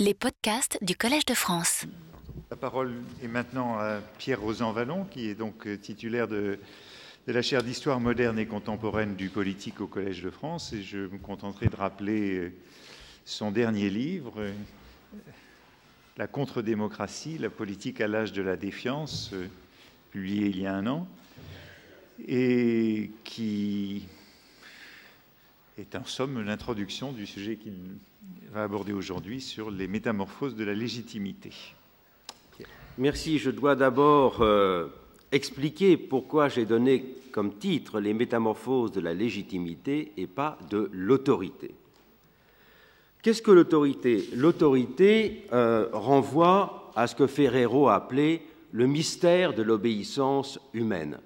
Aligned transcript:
Les 0.00 0.12
podcasts 0.12 0.76
du 0.82 0.96
Collège 0.96 1.24
de 1.24 1.34
France. 1.34 1.86
La 2.50 2.56
parole 2.56 2.94
est 3.22 3.28
maintenant 3.28 3.78
à 3.78 4.00
Pierre 4.18 4.40
Rosan 4.40 4.72
Vallon, 4.72 5.04
qui 5.04 5.28
est 5.28 5.36
donc 5.36 5.68
euh, 5.68 5.76
titulaire 5.76 6.26
de, 6.26 6.58
de 7.28 7.32
la 7.32 7.42
chaire 7.42 7.62
d'histoire 7.62 8.00
moderne 8.00 8.36
et 8.40 8.46
contemporaine 8.46 9.14
du 9.14 9.28
politique 9.28 9.80
au 9.80 9.86
Collège 9.86 10.20
de 10.20 10.30
France. 10.30 10.72
Et 10.72 10.82
je 10.82 10.98
me 10.98 11.18
contenterai 11.18 11.68
de 11.68 11.76
rappeler 11.76 12.38
euh, 12.38 12.52
son 13.24 13.52
dernier 13.52 13.88
livre, 13.88 14.32
euh, 14.38 14.52
La 16.16 16.26
contre-démocratie, 16.26 17.38
la 17.38 17.48
politique 17.48 18.00
à 18.00 18.08
l'âge 18.08 18.32
de 18.32 18.42
la 18.42 18.56
défiance, 18.56 19.32
publié 20.10 20.48
il 20.48 20.60
y 20.60 20.66
a 20.66 20.74
un 20.74 20.88
an, 20.88 21.06
et 22.26 23.12
qui 23.22 24.08
est 25.78 25.94
en 25.94 26.04
somme 26.04 26.40
l'introduction 26.42 27.12
du 27.12 27.26
sujet 27.26 27.56
qu'il 27.56 27.74
va 28.52 28.64
aborder 28.64 28.92
aujourd'hui 28.92 29.40
sur 29.40 29.70
les 29.70 29.88
métamorphoses 29.88 30.54
de 30.54 30.64
la 30.64 30.74
légitimité. 30.74 31.50
Merci. 32.96 33.38
Je 33.38 33.50
dois 33.50 33.74
d'abord 33.74 34.40
euh, 34.40 34.86
expliquer 35.32 35.96
pourquoi 35.96 36.48
j'ai 36.48 36.64
donné 36.64 37.16
comme 37.32 37.58
titre 37.58 37.98
les 37.98 38.14
métamorphoses 38.14 38.92
de 38.92 39.00
la 39.00 39.14
légitimité 39.14 40.12
et 40.16 40.28
pas 40.28 40.58
de 40.70 40.88
l'autorité. 40.92 41.74
Qu'est-ce 43.22 43.42
que 43.42 43.50
l'autorité? 43.50 44.28
L'autorité 44.34 45.46
euh, 45.52 45.88
renvoie 45.92 46.92
à 46.94 47.08
ce 47.08 47.16
que 47.16 47.26
Ferrero 47.26 47.88
a 47.88 47.96
appelé 47.96 48.42
le 48.70 48.86
mystère 48.86 49.54
de 49.54 49.62
l'obéissance 49.62 50.60
humaine. 50.72 51.18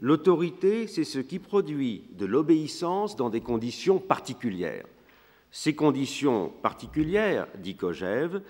L'autorité, 0.00 0.86
c'est 0.86 1.04
ce 1.04 1.18
qui 1.18 1.38
produit 1.38 2.04
de 2.12 2.26
l'obéissance 2.26 3.16
dans 3.16 3.30
des 3.30 3.40
conditions 3.40 3.98
particulières. 3.98 4.84
Ces 5.50 5.74
conditions 5.74 6.52
particulières, 6.62 7.46
dit 7.58 7.76
Kojève, 7.76 8.42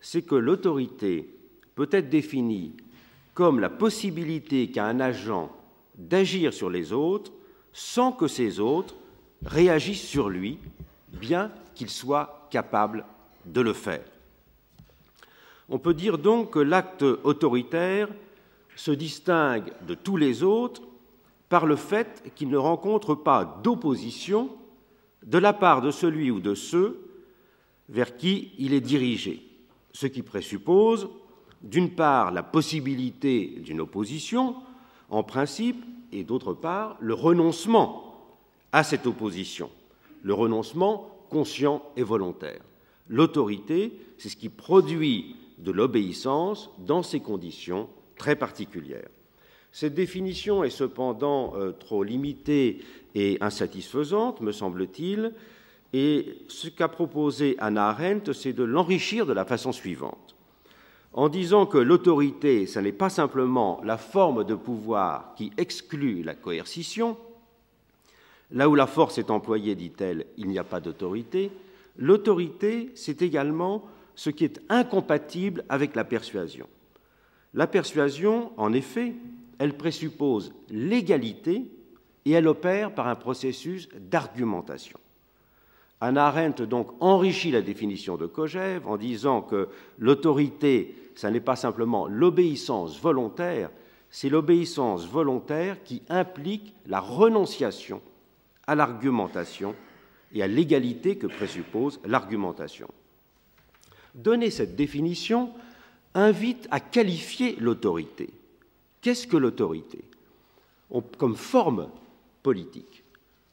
c'est 0.00 0.22
que 0.22 0.34
l'autorité 0.34 1.28
peut 1.74 1.88
être 1.90 2.08
définie 2.08 2.74
comme 3.34 3.60
la 3.60 3.68
possibilité 3.68 4.70
qu'a 4.70 4.86
un 4.86 5.00
agent 5.00 5.50
d'agir 5.96 6.54
sur 6.54 6.70
les 6.70 6.92
autres 6.92 7.32
sans 7.72 8.12
que 8.12 8.28
ces 8.28 8.60
autres 8.60 8.94
réagissent 9.44 10.06
sur 10.06 10.28
lui, 10.28 10.58
bien 11.12 11.50
qu'il 11.74 11.90
soit 11.90 12.48
capable 12.50 13.04
de 13.44 13.60
le 13.60 13.72
faire. 13.72 14.04
On 15.68 15.78
peut 15.78 15.94
dire 15.94 16.18
donc 16.18 16.52
que 16.52 16.58
l'acte 16.60 17.02
autoritaire 17.02 18.08
se 18.76 18.90
distingue 18.90 19.72
de 19.86 19.94
tous 19.94 20.16
les 20.16 20.42
autres 20.42 20.82
par 21.54 21.66
le 21.66 21.76
fait 21.76 22.32
qu'il 22.34 22.48
ne 22.48 22.56
rencontre 22.56 23.14
pas 23.14 23.60
d'opposition 23.62 24.50
de 25.22 25.38
la 25.38 25.52
part 25.52 25.82
de 25.82 25.92
celui 25.92 26.32
ou 26.32 26.40
de 26.40 26.52
ceux 26.52 27.00
vers 27.88 28.16
qui 28.16 28.50
il 28.58 28.74
est 28.74 28.80
dirigé, 28.80 29.40
ce 29.92 30.08
qui 30.08 30.22
présuppose, 30.22 31.08
d'une 31.62 31.90
part, 31.90 32.32
la 32.32 32.42
possibilité 32.42 33.60
d'une 33.60 33.80
opposition, 33.80 34.56
en 35.10 35.22
principe, 35.22 35.84
et 36.10 36.24
d'autre 36.24 36.54
part, 36.54 36.96
le 36.98 37.14
renoncement 37.14 38.16
à 38.72 38.82
cette 38.82 39.06
opposition, 39.06 39.70
le 40.24 40.34
renoncement 40.34 41.08
conscient 41.30 41.84
et 41.96 42.02
volontaire. 42.02 42.62
L'autorité, 43.08 43.92
c'est 44.18 44.28
ce 44.28 44.36
qui 44.36 44.48
produit 44.48 45.36
de 45.58 45.70
l'obéissance 45.70 46.68
dans 46.78 47.04
ces 47.04 47.20
conditions 47.20 47.88
très 48.16 48.34
particulières. 48.34 49.13
Cette 49.74 49.94
définition 49.94 50.62
est 50.62 50.70
cependant 50.70 51.54
euh, 51.56 51.72
trop 51.72 52.04
limitée 52.04 52.78
et 53.16 53.38
insatisfaisante, 53.40 54.40
me 54.40 54.52
semble-t-il, 54.52 55.32
et 55.92 56.38
ce 56.46 56.68
qu'a 56.68 56.86
proposé 56.86 57.56
Anna 57.58 57.88
Arendt, 57.88 58.32
c'est 58.34 58.52
de 58.52 58.62
l'enrichir 58.62 59.26
de 59.26 59.32
la 59.32 59.44
façon 59.44 59.72
suivante. 59.72 60.36
En 61.12 61.28
disant 61.28 61.66
que 61.66 61.78
l'autorité, 61.78 62.68
ce 62.68 62.78
n'est 62.78 62.92
pas 62.92 63.10
simplement 63.10 63.80
la 63.82 63.98
forme 63.98 64.44
de 64.44 64.54
pouvoir 64.54 65.34
qui 65.34 65.50
exclut 65.56 66.22
la 66.22 66.36
coercition, 66.36 67.16
là 68.52 68.68
où 68.68 68.76
la 68.76 68.86
force 68.86 69.18
est 69.18 69.32
employée, 69.32 69.74
dit-elle, 69.74 70.26
il 70.36 70.46
n'y 70.46 70.58
a 70.60 70.64
pas 70.64 70.78
d'autorité, 70.78 71.50
l'autorité, 71.98 72.92
c'est 72.94 73.22
également 73.22 73.84
ce 74.14 74.30
qui 74.30 74.44
est 74.44 74.60
incompatible 74.68 75.64
avec 75.68 75.96
la 75.96 76.04
persuasion. 76.04 76.68
La 77.54 77.66
persuasion, 77.66 78.52
en 78.56 78.72
effet, 78.72 79.14
elle 79.58 79.76
présuppose 79.76 80.52
l'égalité 80.70 81.64
et 82.24 82.32
elle 82.32 82.48
opère 82.48 82.94
par 82.94 83.08
un 83.08 83.14
processus 83.14 83.88
d'argumentation. 83.98 84.98
Anna 86.00 86.26
Arendt 86.26 86.66
donc 86.66 86.90
enrichit 87.00 87.50
la 87.50 87.62
définition 87.62 88.16
de 88.16 88.26
Kojève 88.26 88.86
en 88.86 88.96
disant 88.96 89.42
que 89.42 89.68
l'autorité, 89.98 90.94
ce 91.14 91.26
n'est 91.28 91.40
pas 91.40 91.56
simplement 91.56 92.06
l'obéissance 92.06 93.00
volontaire, 93.00 93.70
c'est 94.10 94.28
l'obéissance 94.28 95.06
volontaire 95.06 95.82
qui 95.82 96.02
implique 96.08 96.74
la 96.86 97.00
renonciation 97.00 98.02
à 98.66 98.74
l'argumentation 98.74 99.74
et 100.32 100.42
à 100.42 100.46
l'égalité 100.46 101.16
que 101.16 101.26
présuppose 101.26 102.00
l'argumentation. 102.04 102.88
Donner 104.14 104.50
cette 104.50 104.76
définition 104.76 105.50
invite 106.14 106.68
à 106.70 106.80
qualifier 106.80 107.56
l'autorité. 107.58 108.30
Qu'est-ce 109.04 109.26
que 109.26 109.36
l'autorité? 109.36 110.02
Comme 111.18 111.36
forme 111.36 111.90
politique, 112.42 113.04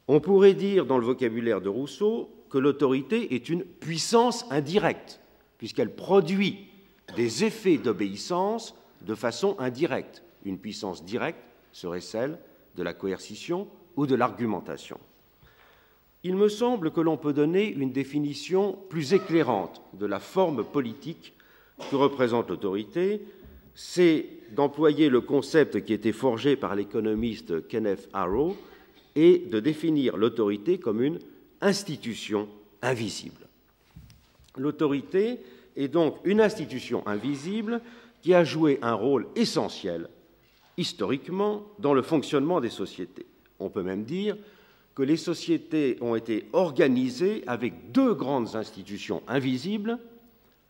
on 0.08 0.18
pourrait 0.18 0.54
dire 0.54 0.86
dans 0.86 0.96
le 0.96 1.04
vocabulaire 1.04 1.60
de 1.60 1.68
Rousseau 1.68 2.30
que 2.48 2.56
l'autorité 2.56 3.34
est 3.34 3.50
une 3.50 3.62
puissance 3.62 4.46
indirecte, 4.50 5.20
puisqu'elle 5.58 5.94
produit 5.94 6.68
des 7.16 7.44
effets 7.44 7.76
d'obéissance 7.76 8.74
de 9.02 9.14
façon 9.14 9.54
indirecte. 9.58 10.22
Une 10.46 10.56
puissance 10.56 11.04
directe 11.04 11.44
serait 11.72 12.00
celle 12.00 12.38
de 12.76 12.82
la 12.82 12.94
coercition 12.94 13.68
ou 13.96 14.06
de 14.06 14.14
l'argumentation. 14.14 14.98
Il 16.24 16.36
me 16.36 16.48
semble 16.48 16.92
que 16.92 17.02
l'on 17.02 17.18
peut 17.18 17.34
donner 17.34 17.70
une 17.70 17.92
définition 17.92 18.78
plus 18.88 19.12
éclairante 19.12 19.82
de 19.92 20.06
la 20.06 20.18
forme 20.18 20.64
politique 20.64 21.34
que 21.90 21.96
représente 21.96 22.48
l'autorité 22.48 23.20
c'est 23.74 24.26
d'employer 24.50 25.08
le 25.08 25.20
concept 25.20 25.84
qui 25.84 25.92
était 25.92 26.12
forgé 26.12 26.56
par 26.56 26.74
l'économiste 26.74 27.66
Kenneth 27.68 28.08
Arrow 28.12 28.56
et 29.16 29.38
de 29.50 29.60
définir 29.60 30.16
l'autorité 30.16 30.78
comme 30.78 31.02
une 31.02 31.18
institution 31.60 32.48
invisible. 32.82 33.46
L'autorité 34.56 35.38
est 35.76 35.88
donc 35.88 36.16
une 36.24 36.40
institution 36.40 37.06
invisible 37.06 37.80
qui 38.20 38.34
a 38.34 38.44
joué 38.44 38.78
un 38.82 38.94
rôle 38.94 39.26
essentiel 39.36 40.08
historiquement 40.76 41.64
dans 41.78 41.94
le 41.94 42.02
fonctionnement 42.02 42.60
des 42.60 42.70
sociétés. 42.70 43.26
On 43.58 43.70
peut 43.70 43.82
même 43.82 44.04
dire 44.04 44.36
que 44.94 45.02
les 45.02 45.16
sociétés 45.16 45.96
ont 46.00 46.14
été 46.14 46.46
organisées 46.52 47.42
avec 47.46 47.92
deux 47.92 48.14
grandes 48.14 48.56
institutions 48.56 49.22
invisibles, 49.26 49.98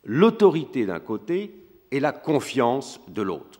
l'autorité 0.05 0.85
d'un 0.85 0.99
côté 0.99 1.51
et 1.93 1.99
la 1.99 2.11
confiance 2.11 2.99
de 3.07 3.21
l'autre. 3.21 3.59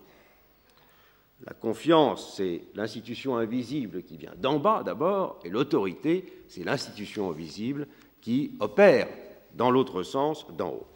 La 1.45 1.53
confiance, 1.53 2.33
c'est 2.35 2.63
l'institution 2.73 3.37
invisible 3.37 4.01
qui 4.01 4.17
vient 4.17 4.33
d'en 4.37 4.57
bas 4.57 4.81
d'abord, 4.83 5.39
et 5.45 5.49
l'autorité, 5.49 6.25
c'est 6.47 6.63
l'institution 6.63 7.29
invisible 7.29 7.87
qui 8.21 8.55
opère 8.59 9.07
dans 9.53 9.69
l'autre 9.69 10.01
sens, 10.01 10.47
d'en 10.57 10.69
haut. 10.69 10.87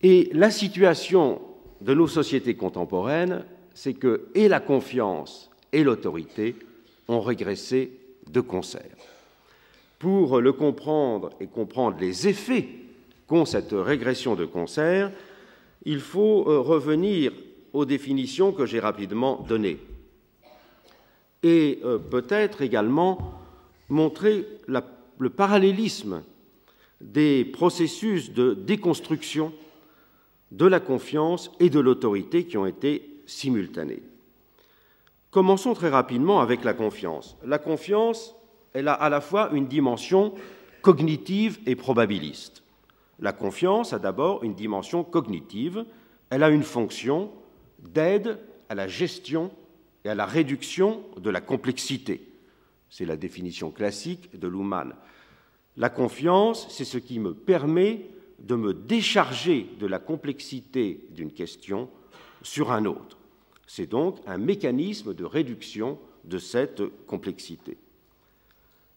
Et 0.00 0.30
la 0.32 0.52
situation 0.52 1.40
de 1.80 1.92
nos 1.92 2.06
sociétés 2.06 2.54
contemporaines, 2.54 3.44
c'est 3.74 3.94
que 3.94 4.28
et 4.36 4.46
la 4.46 4.60
confiance 4.60 5.50
et 5.72 5.82
l'autorité 5.82 6.54
ont 7.08 7.20
régressé 7.20 7.98
de 8.30 8.40
concert. 8.40 8.96
Pour 9.98 10.40
le 10.40 10.52
comprendre 10.52 11.30
et 11.40 11.48
comprendre 11.48 11.96
les 11.98 12.28
effets 12.28 12.68
qu'ont 13.26 13.44
cette 13.44 13.72
régression 13.72 14.36
de 14.36 14.44
concert, 14.44 15.10
il 15.84 16.00
faut 16.00 16.48
euh, 16.48 16.60
revenir 16.60 17.32
aux 17.72 17.84
définitions 17.84 18.52
que 18.52 18.66
j'ai 18.66 18.80
rapidement 18.80 19.44
données 19.48 19.78
et 21.44 21.80
euh, 21.84 21.98
peut-être 21.98 22.62
également 22.62 23.34
montrer 23.88 24.46
le 24.66 25.30
parallélisme 25.30 26.22
des 27.00 27.44
processus 27.44 28.32
de 28.32 28.54
déconstruction 28.54 29.52
de 30.50 30.66
la 30.66 30.80
confiance 30.80 31.50
et 31.60 31.68
de 31.68 31.80
l'autorité 31.80 32.44
qui 32.44 32.56
ont 32.56 32.66
été 32.66 33.20
simultanés. 33.26 34.02
Commençons 35.30 35.74
très 35.74 35.90
rapidement 35.90 36.40
avec 36.40 36.64
la 36.64 36.72
confiance. 36.72 37.36
La 37.44 37.58
confiance, 37.58 38.34
elle 38.72 38.88
a 38.88 38.94
à 38.94 39.10
la 39.10 39.20
fois 39.20 39.50
une 39.52 39.66
dimension 39.66 40.34
cognitive 40.80 41.58
et 41.66 41.76
probabiliste. 41.76 42.63
La 43.18 43.32
confiance 43.32 43.92
a 43.92 43.98
d'abord 43.98 44.42
une 44.44 44.54
dimension 44.54 45.04
cognitive, 45.04 45.84
elle 46.30 46.42
a 46.42 46.50
une 46.50 46.62
fonction 46.62 47.30
d'aide 47.78 48.38
à 48.68 48.74
la 48.74 48.88
gestion 48.88 49.50
et 50.04 50.08
à 50.08 50.14
la 50.14 50.26
réduction 50.26 51.02
de 51.16 51.30
la 51.30 51.40
complexité. 51.40 52.28
C'est 52.90 53.04
la 53.04 53.16
définition 53.16 53.70
classique 53.70 54.38
de 54.38 54.48
Luhmann. 54.48 54.94
La 55.76 55.90
confiance, 55.90 56.66
c'est 56.70 56.84
ce 56.84 56.98
qui 56.98 57.18
me 57.18 57.34
permet 57.34 58.06
de 58.38 58.54
me 58.54 58.74
décharger 58.74 59.66
de 59.78 59.86
la 59.86 59.98
complexité 59.98 61.06
d'une 61.10 61.32
question 61.32 61.88
sur 62.42 62.70
un 62.70 62.84
autre. 62.84 63.18
C'est 63.66 63.86
donc 63.86 64.18
un 64.26 64.38
mécanisme 64.38 65.14
de 65.14 65.24
réduction 65.24 65.98
de 66.24 66.38
cette 66.38 66.82
complexité. 67.06 67.76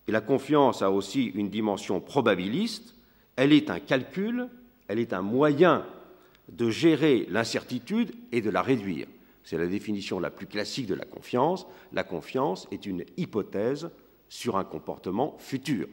Et 0.08 0.12
la 0.12 0.22
confiance 0.22 0.82
a 0.82 0.92
aussi 0.92 1.26
une 1.26 1.50
dimension 1.50 2.00
probabiliste, 2.00 2.96
elle 3.38 3.54
est 3.54 3.70
un 3.70 3.80
calcul, 3.80 4.50
elle 4.90 5.00
est 5.00 5.14
un 5.14 5.22
moyen 5.22 5.86
de 6.50 6.70
gérer 6.70 7.26
l'incertitude 7.30 8.12
et 8.32 8.42
de 8.42 8.50
la 8.50 8.62
réduire. 8.62 9.08
C'est 9.44 9.58
la 9.58 9.68
définition 9.68 10.20
la 10.20 10.30
plus 10.30 10.48
classique 10.48 10.88
de 10.88 10.96
la 10.96 11.06
confiance. 11.06 11.66
La 11.94 12.04
confiance 12.04 12.68
est 12.72 12.86
une 12.86 13.06
hypothèse 13.16 13.90
sur 14.28 14.58
un 14.58 14.66
comportement 14.66 15.38
futur. 15.40 15.88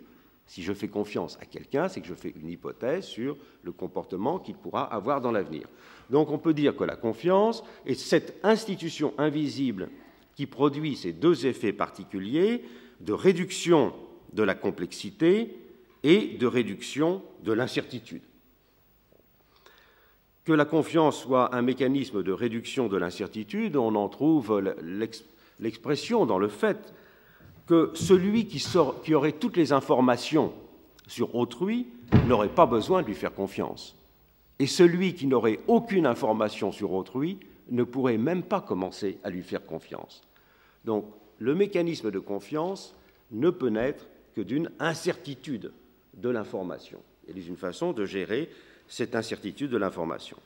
Si 0.46 0.62
je 0.62 0.72
fais 0.72 0.88
confiance 0.88 1.38
à 1.40 1.46
quelqu'un, 1.46 1.88
c'est 1.88 2.00
que 2.00 2.06
je 2.06 2.14
fais 2.14 2.34
une 2.40 2.50
hypothèse 2.50 3.04
sur 3.04 3.36
le 3.62 3.72
comportement 3.72 4.38
qu'il 4.38 4.56
pourra 4.56 4.92
avoir 4.92 5.20
dans 5.20 5.32
l'avenir. 5.32 5.68
Donc 6.10 6.30
on 6.30 6.38
peut 6.38 6.52
dire 6.52 6.76
que 6.76 6.84
la 6.84 6.96
confiance 6.96 7.62
est 7.86 7.94
cette 7.94 8.38
institution 8.42 9.14
invisible 9.18 9.88
qui 10.34 10.46
produit 10.46 10.96
ces 10.96 11.12
deux 11.12 11.46
effets 11.46 11.72
particuliers 11.72 12.64
de 13.00 13.12
réduction 13.12 13.92
de 14.32 14.42
la 14.42 14.54
complexité 14.54 15.63
et 16.04 16.36
de 16.38 16.46
réduction 16.46 17.22
de 17.42 17.52
l'incertitude. 17.52 18.22
Que 20.44 20.52
la 20.52 20.66
confiance 20.66 21.22
soit 21.22 21.54
un 21.54 21.62
mécanisme 21.62 22.22
de 22.22 22.30
réduction 22.30 22.86
de 22.88 22.98
l'incertitude, 22.98 23.76
on 23.76 23.94
en 23.94 24.10
trouve 24.10 24.62
l'expression 25.58 26.26
dans 26.26 26.38
le 26.38 26.48
fait 26.48 26.92
que 27.66 27.90
celui 27.94 28.46
qui, 28.46 28.62
qui, 29.02 29.14
aurait 29.14 29.32
toutes 29.32 29.56
les 29.56 29.72
informations 29.72 30.52
sur 31.06 31.34
autrui 31.34 31.86
n'aurait 32.26 32.50
pas 32.50 32.66
besoin 32.66 33.00
de 33.00 33.06
lui 33.06 33.14
faire 33.14 33.34
confiance. 33.34 33.96
Et 34.58 34.66
celui 34.66 35.14
qui 35.14 35.26
n'aurait 35.26 35.60
aucune 35.66 36.06
information 36.06 36.70
sur 36.70 36.92
autrui 36.92 37.38
ne 37.70 37.82
pourrait 37.82 38.18
même 38.18 38.42
pas 38.42 38.60
commencer 38.60 39.18
à 39.24 39.30
lui 39.30 39.42
faire 39.42 39.64
confiance. 39.64 40.20
Donc 40.84 41.06
le 41.38 41.54
mécanisme 41.54 42.10
de 42.10 42.18
confiance 42.18 42.94
ne 43.30 43.48
peut 43.48 43.70
naître 43.70 44.06
que 44.34 44.42
d'une 44.42 44.70
incertitude 44.78 45.72
de 46.16 46.28
l'information. 46.28 47.00
Est 47.28 47.32
une 47.32 47.56
façon 47.56 47.92
de 47.92 48.04
gérer 48.04 48.50
cette 48.88 49.14
incertitude 49.14 49.70
de 49.70 49.76
l'information. 49.76 50.36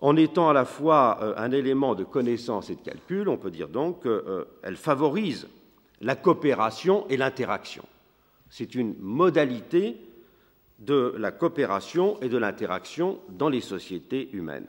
En 0.00 0.16
étant 0.16 0.48
à 0.48 0.52
la 0.52 0.64
fois 0.64 1.18
euh, 1.22 1.34
un 1.36 1.50
élément 1.52 1.94
de 1.94 2.04
connaissance 2.04 2.70
et 2.70 2.76
de 2.76 2.80
calcul, 2.80 3.28
on 3.28 3.38
peut 3.38 3.50
dire 3.50 3.68
donc 3.68 4.02
qu'elle 4.02 4.12
euh, 4.12 4.74
favorise 4.74 5.48
la 6.00 6.16
coopération 6.16 7.06
et 7.08 7.16
l'interaction. 7.16 7.84
C'est 8.50 8.74
une 8.74 8.94
modalité 9.00 9.96
de 10.78 11.14
la 11.16 11.30
coopération 11.32 12.20
et 12.20 12.28
de 12.28 12.36
l'interaction 12.36 13.18
dans 13.30 13.48
les 13.48 13.62
sociétés 13.62 14.28
humaines. 14.32 14.68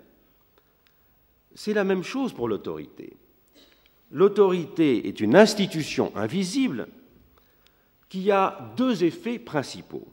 C'est 1.53 1.73
la 1.73 1.83
même 1.83 2.03
chose 2.03 2.33
pour 2.33 2.47
l'autorité. 2.47 3.17
L'autorité 4.11 5.07
est 5.07 5.19
une 5.19 5.35
institution 5.35 6.15
invisible 6.15 6.87
qui 8.09 8.31
a 8.31 8.73
deux 8.77 9.03
effets 9.03 9.39
principaux. 9.39 10.07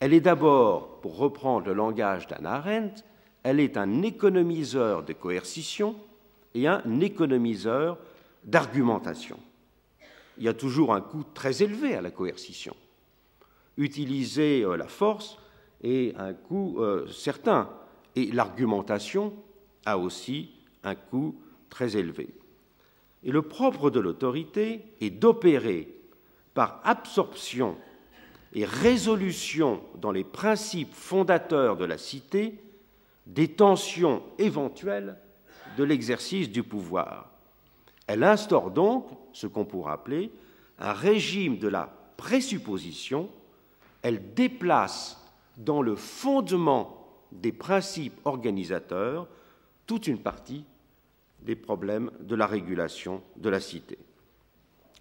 Elle 0.00 0.14
est 0.14 0.20
d'abord, 0.20 1.00
pour 1.00 1.16
reprendre 1.16 1.66
le 1.66 1.74
langage 1.74 2.26
d'Anna 2.28 2.54
Arendt, 2.54 3.02
elle 3.42 3.60
est 3.60 3.76
un 3.76 4.02
économiseur 4.02 5.02
de 5.02 5.12
coercition 5.12 5.96
et 6.54 6.66
un 6.66 7.00
économiseur 7.00 7.98
d'argumentation. 8.44 9.38
Il 10.38 10.44
y 10.44 10.48
a 10.48 10.54
toujours 10.54 10.94
un 10.94 11.00
coût 11.00 11.24
très 11.34 11.62
élevé 11.62 11.94
à 11.94 12.00
la 12.00 12.10
coercition. 12.10 12.76
Utiliser 13.76 14.62
euh, 14.62 14.76
la 14.76 14.86
force 14.86 15.38
est 15.82 16.16
un 16.16 16.32
coût 16.32 16.80
euh, 16.80 17.08
certain, 17.08 17.70
et 18.14 18.26
l'argumentation 18.30 19.34
a 19.84 19.98
aussi 19.98 20.50
un 20.84 20.94
coût 20.94 21.40
très 21.70 21.96
élevé. 21.96 22.28
Et 23.24 23.32
le 23.32 23.42
propre 23.42 23.90
de 23.90 24.00
l'autorité 24.00 24.84
est 25.00 25.10
d'opérer 25.10 25.97
par 26.58 26.80
absorption 26.82 27.76
et 28.52 28.64
résolution 28.64 29.80
dans 29.94 30.10
les 30.10 30.24
principes 30.24 30.92
fondateurs 30.92 31.76
de 31.76 31.84
la 31.84 31.98
cité 31.98 32.60
des 33.26 33.46
tensions 33.46 34.24
éventuelles 34.38 35.18
de 35.76 35.84
l'exercice 35.84 36.50
du 36.50 36.64
pouvoir. 36.64 37.30
Elle 38.08 38.24
instaure 38.24 38.72
donc 38.72 39.06
ce 39.32 39.46
qu'on 39.46 39.66
pourrait 39.66 39.92
appeler 39.92 40.32
un 40.80 40.92
régime 40.92 41.58
de 41.58 41.68
la 41.68 41.92
présupposition, 42.16 43.30
elle 44.02 44.34
déplace 44.34 45.24
dans 45.58 45.80
le 45.80 45.94
fondement 45.94 47.06
des 47.30 47.52
principes 47.52 48.18
organisateurs 48.24 49.28
toute 49.86 50.08
une 50.08 50.18
partie 50.18 50.64
des 51.40 51.54
problèmes 51.54 52.10
de 52.18 52.34
la 52.34 52.48
régulation 52.48 53.22
de 53.36 53.48
la 53.48 53.60
cité. 53.60 53.96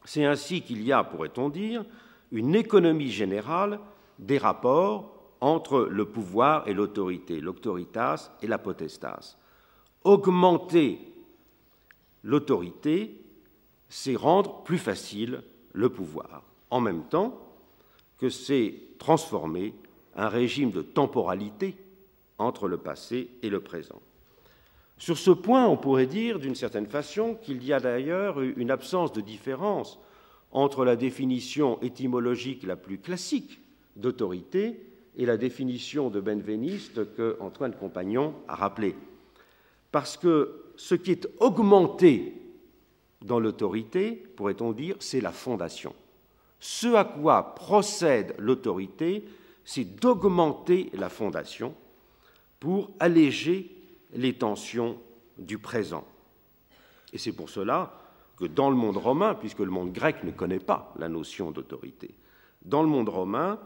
C'est 0.08 0.24
ainsi 0.24 0.62
qu'il 0.62 0.84
y 0.84 0.94
a, 0.94 1.04
pourrait-on 1.04 1.50
dire, 1.50 1.84
une 2.32 2.56
économie 2.56 3.12
générale 3.12 3.78
des 4.20 4.38
rapports 4.38 5.34
entre 5.42 5.82
le 5.82 6.06
pouvoir 6.06 6.66
et 6.66 6.74
l'autorité, 6.74 7.42
l'autoritas 7.42 8.32
et 8.42 8.48
la 8.48 8.58
potestas. 8.58 9.36
Augmenter 10.06 11.14
l'autorité, 12.24 13.22
c'est 13.90 14.16
rendre 14.16 14.64
plus 14.64 14.78
facile 14.78 15.44
le 15.74 15.90
pouvoir, 15.90 16.42
en 16.70 16.80
même 16.80 17.04
temps 17.04 17.42
que 18.18 18.30
c'est 18.30 18.76
transformer 19.00 19.76
un 20.16 20.30
régime 20.30 20.72
de 20.72 20.84
temporalité 20.84 21.76
entre 22.38 22.70
le 22.70 22.78
passé 22.78 23.30
et 23.42 23.50
le 23.50 23.60
présent. 23.60 24.02
Sur 24.98 25.18
ce 25.18 25.32
point, 25.32 25.68
on 25.68 25.78
pourrait 25.78 26.08
dire 26.08 26.40
d'une 26.40 26.56
certaine 26.56 26.88
façon 26.88 27.36
qu'il 27.36 27.64
y 27.64 27.72
a 27.72 27.80
d'ailleurs 27.80 28.42
une 28.42 28.72
absence 28.72 29.14
de 29.14 29.22
différence 29.22 30.00
entre 30.52 30.86
la 30.86 30.96
définition 30.96 31.80
étymologique 31.82 32.64
la 32.64 32.76
plus 32.76 32.98
classique 32.98 33.60
d'autorité 33.96 34.82
et 35.16 35.26
la 35.26 35.38
définition 35.38 36.10
de 36.10 36.20
Benveniste 36.20 37.14
que 37.16 37.38
Antoine 37.40 37.76
Compagnon 37.76 38.34
a 38.48 38.56
rappelée. 38.56 38.96
Parce 39.92 40.18
que 40.18 40.66
ce 40.76 40.96
qui 40.96 41.12
est 41.12 41.28
augmenté 41.40 42.42
dans 43.22 43.40
l'autorité, 43.40 44.12
pourrait-on 44.36 44.72
dire, 44.72 44.96
c'est 45.00 45.22
la 45.22 45.32
fondation. 45.32 45.94
Ce 46.60 46.88
à 46.96 47.04
quoi 47.04 47.56
procède 47.56 48.36
l'autorité, 48.40 49.26
c'est 49.64 50.00
d'augmenter 50.00 50.90
la 50.94 51.10
fondation 51.10 51.76
pour 52.60 52.92
alléger 53.00 53.77
les 54.14 54.34
tensions 54.34 54.98
du 55.38 55.58
présent. 55.58 56.06
Et 57.14 57.18
c'est 57.18 57.32
pour 57.32 57.50
cela 57.50 57.94
que 58.38 58.46
dans 58.46 58.70
le 58.70 58.76
monde 58.76 58.98
romain, 58.98 59.34
puisque 59.34 59.60
le 59.60 59.72
monde 59.72 59.92
grec 59.92 60.24
ne 60.24 60.32
connaît 60.32 60.60
pas 60.60 60.94
la 60.98 61.10
notion 61.10 61.52
d'autorité, 61.52 62.14
dans 62.64 62.84
le 62.84 62.90
monde 62.90 63.10
romain, 63.10 63.60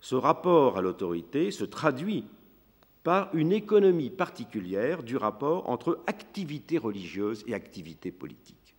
ce 0.00 0.14
rapport 0.14 0.78
à 0.78 0.82
l'autorité 0.82 1.50
se 1.50 1.64
traduit 1.64 2.24
par 3.02 3.34
une 3.34 3.52
économie 3.52 4.10
particulière 4.10 5.02
du 5.02 5.16
rapport 5.16 5.68
entre 5.68 6.00
activité 6.06 6.78
religieuse 6.78 7.44
et 7.46 7.54
activité 7.54 8.12
politique. 8.12 8.74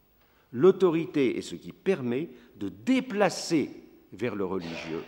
L'autorité 0.51 1.37
est 1.37 1.41
ce 1.41 1.55
qui 1.55 1.71
permet 1.71 2.29
de 2.57 2.69
déplacer 2.69 3.83
vers 4.13 4.35
le 4.35 4.45
religieux 4.45 5.03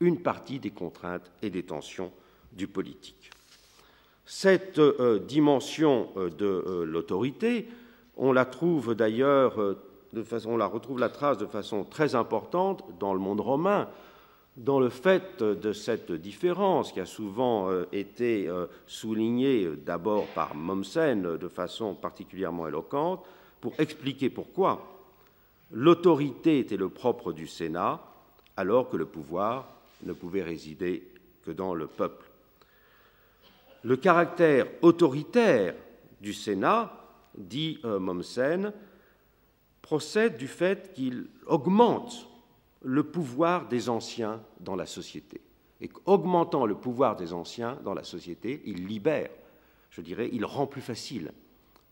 une 0.00 0.20
partie 0.20 0.58
des 0.58 0.70
contraintes 0.70 1.30
et 1.42 1.50
des 1.50 1.62
tensions 1.62 2.12
du 2.52 2.66
politique. 2.66 3.30
Cette 4.28 4.80
euh, 4.80 5.20
dimension 5.20 6.08
euh, 6.16 6.30
de 6.30 6.44
euh, 6.44 6.84
l'autorité, 6.84 7.68
on 8.16 8.32
la 8.32 8.44
trouve 8.44 8.96
d'ailleurs, 8.96 9.76
on 10.46 10.56
la 10.56 10.66
retrouve 10.66 10.98
la 10.98 11.08
trace 11.08 11.38
de 11.38 11.46
façon 11.46 11.84
très 11.84 12.16
importante 12.16 12.82
dans 12.98 13.14
le 13.14 13.20
monde 13.20 13.40
romain, 13.40 13.88
dans 14.56 14.80
le 14.80 14.88
fait 14.88 15.42
de 15.42 15.72
cette 15.72 16.10
différence 16.10 16.92
qui 16.92 17.00
a 17.00 17.04
souvent 17.04 17.68
été 17.92 18.50
soulignée 18.86 19.68
d'abord 19.84 20.24
par 20.28 20.54
Mommsen 20.54 21.36
de 21.36 21.48
façon 21.48 21.94
particulièrement 21.94 22.66
éloquente, 22.66 23.22
pour 23.60 23.74
expliquer 23.78 24.30
pourquoi 24.30 24.96
l'autorité 25.70 26.58
était 26.58 26.78
le 26.78 26.88
propre 26.88 27.34
du 27.34 27.46
Sénat, 27.46 28.00
alors 28.56 28.88
que 28.88 28.96
le 28.96 29.04
pouvoir 29.04 29.68
ne 30.04 30.14
pouvait 30.14 30.42
résider 30.42 31.06
que 31.44 31.50
dans 31.50 31.74
le 31.74 31.86
peuple. 31.86 32.25
Le 33.86 33.96
caractère 33.96 34.66
autoritaire 34.82 35.76
du 36.20 36.32
Sénat, 36.32 36.92
dit 37.38 37.78
euh, 37.84 38.00
Mommsen, 38.00 38.72
procède 39.80 40.36
du 40.36 40.48
fait 40.48 40.92
qu'il 40.92 41.28
augmente 41.46 42.28
le 42.82 43.04
pouvoir 43.04 43.68
des 43.68 43.88
anciens 43.88 44.42
dans 44.58 44.74
la 44.74 44.86
société. 44.86 45.40
Et 45.80 45.86
qu'augmentant 45.86 46.66
le 46.66 46.74
pouvoir 46.74 47.14
des 47.14 47.32
anciens 47.32 47.78
dans 47.84 47.94
la 47.94 48.02
société, 48.02 48.60
il 48.64 48.88
libère, 48.88 49.30
je 49.90 50.00
dirais, 50.00 50.30
il 50.32 50.44
rend 50.44 50.66
plus 50.66 50.80
facile 50.80 51.30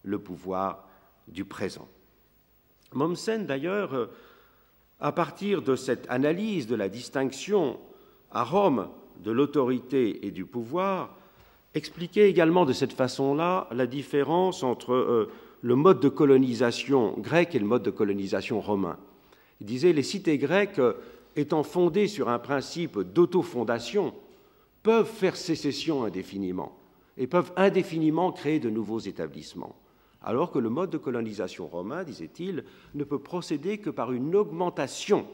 le 0.02 0.18
pouvoir 0.18 0.88
du 1.28 1.44
présent. 1.44 1.86
Mommsen, 2.92 3.46
d'ailleurs, 3.46 3.94
euh, 3.94 4.06
à 4.98 5.12
partir 5.12 5.62
de 5.62 5.76
cette 5.76 6.10
analyse 6.10 6.66
de 6.66 6.74
la 6.74 6.88
distinction 6.88 7.78
à 8.32 8.42
Rome 8.42 8.88
de 9.20 9.30
l'autorité 9.30 10.26
et 10.26 10.32
du 10.32 10.44
pouvoir 10.44 11.16
expliquait 11.74 12.30
également 12.30 12.64
de 12.64 12.72
cette 12.72 12.92
façon-là 12.92 13.68
la 13.72 13.86
différence 13.86 14.62
entre 14.62 14.92
euh, 14.92 15.30
le 15.60 15.74
mode 15.74 16.00
de 16.00 16.08
colonisation 16.08 17.14
grec 17.18 17.54
et 17.54 17.58
le 17.58 17.66
mode 17.66 17.82
de 17.82 17.90
colonisation 17.90 18.60
romain. 18.60 18.98
Il 19.60 19.66
disait 19.66 19.92
les 19.92 20.02
cités 20.02 20.38
grecques, 20.38 20.78
euh, 20.78 20.94
étant 21.36 21.62
fondées 21.62 22.06
sur 22.06 22.28
un 22.28 22.38
principe 22.38 22.98
d'autofondation, 23.00 24.14
peuvent 24.82 25.10
faire 25.10 25.36
sécession 25.36 26.04
indéfiniment 26.04 26.78
et 27.16 27.26
peuvent 27.26 27.52
indéfiniment 27.56 28.30
créer 28.32 28.60
de 28.60 28.70
nouveaux 28.70 28.98
établissements, 29.00 29.74
alors 30.22 30.50
que 30.50 30.58
le 30.58 30.68
mode 30.68 30.90
de 30.90 30.98
colonisation 30.98 31.66
romain, 31.66 32.04
disait-il, 32.04 32.64
ne 32.94 33.04
peut 33.04 33.18
procéder 33.18 33.78
que 33.78 33.90
par 33.90 34.12
une 34.12 34.36
augmentation 34.36 35.26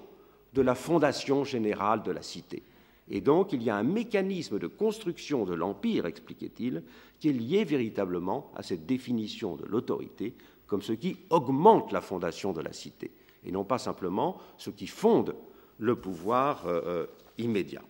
de 0.55 0.63
la 0.63 0.75
fondation 0.75 1.45
générale 1.45 2.03
de 2.03 2.13
la 2.13 2.23
cité. 2.23 2.63
Et 3.11 3.21
donc 3.21 3.53
il 3.53 3.63
y 3.63 3.71
a 3.71 3.77
un 3.77 3.83
mécanisme 3.83 4.59
de 4.59 4.67
construction 4.67 5.45
de 5.45 5.55
l'empire, 5.55 6.07
expliquait-il, 6.07 6.83
qui 7.19 7.29
est 7.29 7.33
lié 7.33 7.65
véritablement 7.65 8.51
à 8.55 8.63
cette 8.63 8.87
définition 8.87 9.57
de 9.57 9.67
l'autorité 9.67 10.35
comme 10.67 10.83
ce 10.83 10.93
qui 10.93 11.17
augmente 11.31 11.91
la 11.91 12.01
fondation 12.01 12.53
de 12.53 12.61
la 12.61 12.73
cité, 12.73 13.11
et 13.45 13.51
non 13.51 13.65
pas 13.65 13.79
simplement 13.79 14.39
ce 14.57 14.71
qui 14.71 14.87
fonde 14.87 15.35
le 15.81 15.97
pouvoir 15.97 16.67
euh, 16.67 16.81
euh, 16.87 17.07
immédiat. 17.39 17.83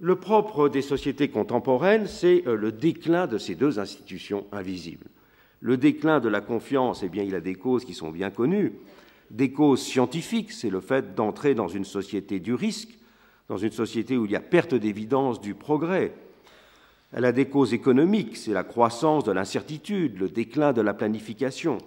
Le 0.00 0.16
propre 0.16 0.68
des 0.68 0.82
sociétés 0.82 1.28
contemporaines, 1.28 2.06
c'est 2.06 2.46
euh, 2.46 2.56
le 2.56 2.72
déclin 2.72 3.26
de 3.26 3.36
ces 3.36 3.54
deux 3.54 3.78
institutions 3.78 4.46
invisibles. 4.52 5.06
Le 5.60 5.76
déclin 5.76 6.20
de 6.20 6.28
la 6.28 6.40
confiance, 6.40 7.02
eh 7.02 7.08
bien, 7.08 7.22
il 7.22 7.34
a 7.34 7.40
des 7.40 7.54
causes 7.54 7.84
qui 7.84 7.94
sont 7.94 8.10
bien 8.10 8.30
connues. 8.30 8.72
Des 9.30 9.52
causes 9.52 9.82
scientifiques, 9.82 10.52
c'est 10.52 10.70
le 10.70 10.80
fait 10.80 11.14
d'entrer 11.14 11.54
dans 11.54 11.68
une 11.68 11.84
société 11.84 12.40
du 12.40 12.54
risque, 12.54 12.98
dans 13.48 13.56
une 13.56 13.72
société 13.72 14.16
où 14.16 14.24
il 14.24 14.32
y 14.32 14.36
a 14.36 14.40
perte 14.40 14.74
d'évidence 14.74 15.40
du 15.40 15.54
progrès. 15.54 16.14
Elle 17.12 17.24
a 17.24 17.32
des 17.32 17.46
causes 17.46 17.74
économiques, 17.74 18.36
c'est 18.36 18.52
la 18.52 18.64
croissance 18.64 19.24
de 19.24 19.32
l'incertitude, 19.32 20.18
le 20.18 20.28
déclin 20.28 20.72
de 20.72 20.80
la 20.80 20.94
planification. 20.94 21.78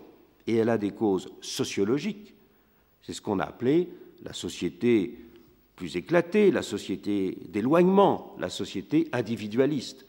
Et 0.46 0.56
elle 0.56 0.70
a 0.70 0.78
des 0.78 0.92
causes 0.92 1.30
sociologiques, 1.42 2.36
c'est 3.02 3.14
ce 3.14 3.22
qu'on 3.22 3.40
a 3.40 3.44
appelé 3.46 3.90
la 4.24 4.34
société 4.34 5.20
plus 5.76 5.96
éclatée, 5.96 6.52
la 6.52 6.62
société 6.62 7.38
d'éloignement, 7.50 8.36
la 8.40 8.50
société 8.50 9.08
individualiste. 9.12 10.06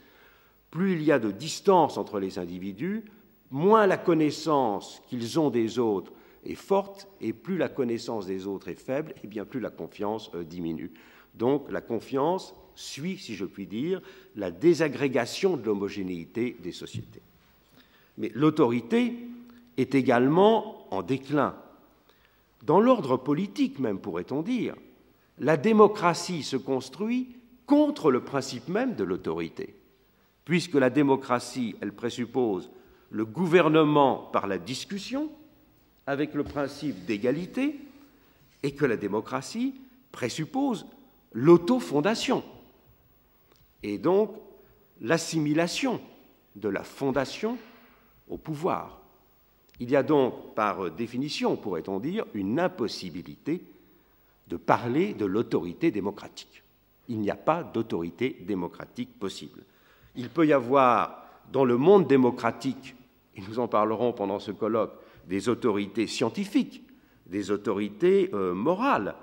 Plus 0.71 0.93
il 0.93 1.03
y 1.03 1.13
a 1.13 1.19
de 1.19 1.31
distance 1.31 1.99
entre 1.99 2.21
les 2.21 2.39
individus, 2.39 3.05
moins 3.51 3.87
la 3.87 3.99
connaissance 3.99 5.03
qu'ils 5.09 5.39
ont 5.39 5.51
des 5.51 5.79
autres 5.79 6.13
est 6.45 6.55
forte, 6.55 7.09
et 7.21 7.33
plus 7.33 7.59
la 7.59 7.69
connaissance 7.69 8.27
des 8.27 8.47
autres 8.47 8.69
est 8.69 8.81
faible, 8.81 9.15
et 9.23 9.27
bien 9.27 9.45
plus 9.45 9.61
la 9.61 9.71
confiance 9.71 10.31
euh, 10.35 10.45
diminue. 10.45 10.93
Donc 11.39 11.71
la 11.71 11.81
confiance 11.81 12.55
suit, 12.75 13.19
si 13.19 13.35
je 13.35 13.45
puis 13.45 13.67
dire, 13.67 14.01
la 14.37 14.51
désagrégation 14.51 15.57
de 15.57 15.65
l'homogénéité 15.65 16.57
des 16.63 16.73
sociétés. 16.73 17.23
Mais 18.19 18.31
l'autorité 18.35 19.15
est 19.77 19.95
également 19.95 20.93
en 20.93 21.03
déclin. 21.03 21.55
Dans 22.65 22.81
l'ordre 22.81 23.17
politique 23.17 23.79
même, 23.79 24.01
pourrait-on 24.01 24.43
dire, 24.43 24.75
la 25.39 25.57
démocratie 25.57 26.43
se 26.43 26.57
construit 26.57 27.29
contre 27.67 28.11
le 28.11 28.25
principe 28.25 28.69
même 28.69 28.97
de 28.97 29.05
l'autorité, 29.05 29.75
puisque 30.45 30.75
la 30.75 30.91
démocratie, 30.91 31.77
elle 31.81 31.93
présuppose 31.93 32.71
le 33.11 33.25
gouvernement 33.25 34.29
par 34.33 34.47
la 34.47 34.59
discussion, 34.59 35.31
avec 36.07 36.35
le 36.35 36.43
principe 36.43 37.05
d'égalité, 37.05 37.79
et 38.63 38.73
que 38.73 38.85
la 38.85 38.97
démocratie 38.97 39.75
présuppose 40.11 40.87
l'autofondation, 41.33 42.43
et 43.83 43.99
donc 43.99 44.35
l'assimilation 45.01 46.01
de 46.57 46.69
la 46.69 46.83
fondation 46.83 47.59
au 48.29 48.37
pouvoir. 48.37 49.01
Il 49.81 49.91
y 49.91 49.97
a 49.97 50.03
donc, 50.03 50.55
par 50.55 50.91
définition, 50.91 51.57
pourrait-on 51.57 52.01
dire, 52.01 52.25
une 52.35 52.59
impossibilité 52.59 53.63
de 54.49 54.57
parler 54.57 55.15
de 55.15 55.25
l'autorité 55.25 55.91
démocratique. 55.91 56.63
Il 57.09 57.21
n'y 57.21 57.31
a 57.31 57.37
pas 57.37 57.63
d'autorité 57.63 58.37
démocratique 58.41 59.19
possible. 59.19 59.63
Il 60.17 60.31
peut 60.31 60.47
y 60.47 60.53
avoir 60.53 61.25
dans 61.53 61.65
le 61.65 61.77
monde 61.77 62.07
démocratique, 62.07 62.97
et 63.37 63.41
nous 63.41 63.59
en 63.59 63.69
parlerons 63.69 64.13
pendant 64.13 64.41
ce 64.41 64.51
colloque, 64.51 64.95
des 65.27 65.49
autorités 65.49 66.07
scientifiques, 66.07 66.83
des 67.27 67.51
autorités 67.51 68.31
euh, 68.33 68.55
morales, 68.55 69.15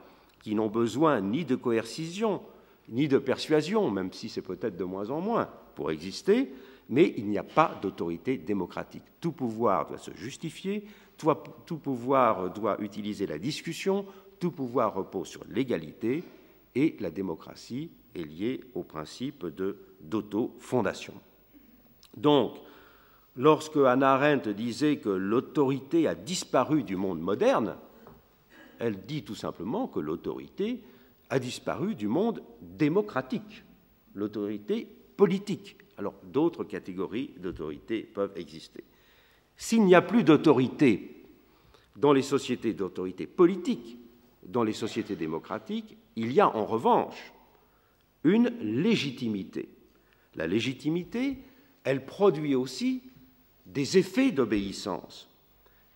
qui 0.46 0.54
n'ont 0.54 0.68
besoin 0.68 1.22
ni 1.22 1.44
de 1.44 1.56
coercition, 1.56 2.40
ni 2.88 3.08
de 3.08 3.18
persuasion, 3.18 3.90
même 3.90 4.14
si 4.14 4.30
c'est 4.30 4.44
peut-être 4.44 4.78
de 4.78 4.84
moins 4.84 5.10
en 5.10 5.20
moins 5.20 5.50
pour 5.74 5.90
exister, 5.90 6.52
mais 6.88 7.16
il 7.18 7.26
n'y 7.26 7.40
a 7.40 7.44
pas 7.44 7.80
d'autorité 7.82 8.38
démocratique. 8.38 9.02
Tout 9.20 9.32
pouvoir 9.32 9.88
doit 9.88 9.98
se 9.98 10.12
justifier, 10.12 10.86
tout 11.66 11.78
pouvoir 11.80 12.54
doit 12.54 12.80
utiliser 12.80 13.26
la 13.26 13.40
discussion, 13.40 14.06
tout 14.40 14.52
pouvoir 14.52 14.94
repose 14.94 15.30
sur 15.30 15.42
l'égalité 15.50 16.24
et 16.76 16.96
la 17.00 17.10
démocratie 17.10 17.90
est 18.14 18.22
liée 18.22 18.62
au 18.76 18.84
principe 18.84 19.48
d'auto-fondation. 20.00 21.16
Donc, 22.16 22.54
lorsque 23.36 23.78
Hannah 23.78 24.14
Arendt 24.14 24.54
disait 24.54 24.98
que 24.98 25.10
l'autorité 25.10 26.08
a 26.08 26.14
disparu 26.14 26.84
du 26.84 26.98
monde 26.98 27.20
moderne, 27.20 27.78
elle 28.80 29.06
dit 29.06 29.24
tout 29.24 29.36
simplement 29.36 29.88
que 29.88 30.00
l'autorité 30.00 30.82
a 31.30 31.40
disparu 31.40 31.96
du 31.96 32.08
monde 32.08 32.44
démocratique, 32.62 33.64
l'autorité 34.14 34.88
politique. 35.18 35.78
Alors 35.98 36.14
d'autres 36.24 36.64
catégories 36.64 37.32
d'autorité 37.38 38.02
peuvent 38.02 38.34
exister. 38.36 38.84
S'il 39.58 39.86
n'y 39.86 39.96
a 39.96 40.02
plus 40.02 40.24
d'autorité 40.24 41.24
dans 41.96 42.14
les 42.14 42.22
sociétés 42.22 42.74
d'autorité 42.74 43.26
politique, 43.26 43.98
dans 44.44 44.64
les 44.64 44.74
sociétés 44.74 45.16
démocratiques, 45.16 45.98
il 46.16 46.32
y 46.32 46.40
a 46.40 46.56
en 46.56 46.66
revanche 46.66 47.34
une 48.24 48.52
légitimité. 48.60 49.70
La 50.36 50.48
légitimité, 50.48 51.38
elle 51.84 52.06
produit 52.06 52.56
aussi 52.56 53.04
des 53.66 53.98
effets 53.98 54.32
d'obéissance, 54.32 55.30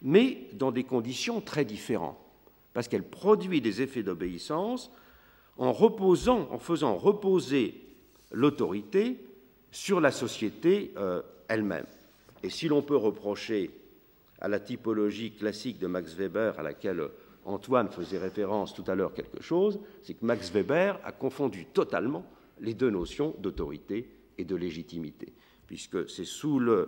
mais 0.01 0.47
dans 0.53 0.71
des 0.71 0.83
conditions 0.83 1.41
très 1.41 1.65
différentes, 1.65 2.17
parce 2.79 2.87
qu'elle 2.87 3.03
produit 3.03 3.59
des 3.59 3.81
effets 3.81 4.03
d'obéissance 4.03 4.89
en 5.57 5.73
reposant, 5.73 6.47
en 6.49 6.59
faisant 6.59 6.95
reposer 6.95 7.73
l'autorité 8.31 9.17
sur 9.69 9.99
la 9.99 10.11
société 10.11 10.93
euh, 10.95 11.21
elle-même. 11.49 11.87
Et 12.41 12.49
si 12.49 12.69
l'on 12.69 12.81
peut 12.81 12.95
reprocher 12.95 13.69
à 14.39 14.47
la 14.47 14.61
typologie 14.61 15.33
classique 15.33 15.77
de 15.77 15.87
Max 15.87 16.13
Weber 16.13 16.57
à 16.57 16.63
laquelle 16.63 17.03
Antoine 17.43 17.89
faisait 17.89 18.17
référence 18.17 18.73
tout 18.73 18.85
à 18.87 18.95
l'heure 18.95 19.13
quelque 19.13 19.43
chose, 19.43 19.81
c'est 20.01 20.13
que 20.13 20.25
Max 20.25 20.49
Weber 20.49 21.01
a 21.03 21.11
confondu 21.11 21.65
totalement 21.65 22.23
les 22.61 22.75
deux 22.75 22.91
notions 22.91 23.35
d'autorité 23.39 24.09
et 24.37 24.45
de 24.45 24.55
légitimité, 24.55 25.33
puisque 25.67 26.09
c'est 26.09 26.23
sous 26.23 26.61
la 26.61 26.85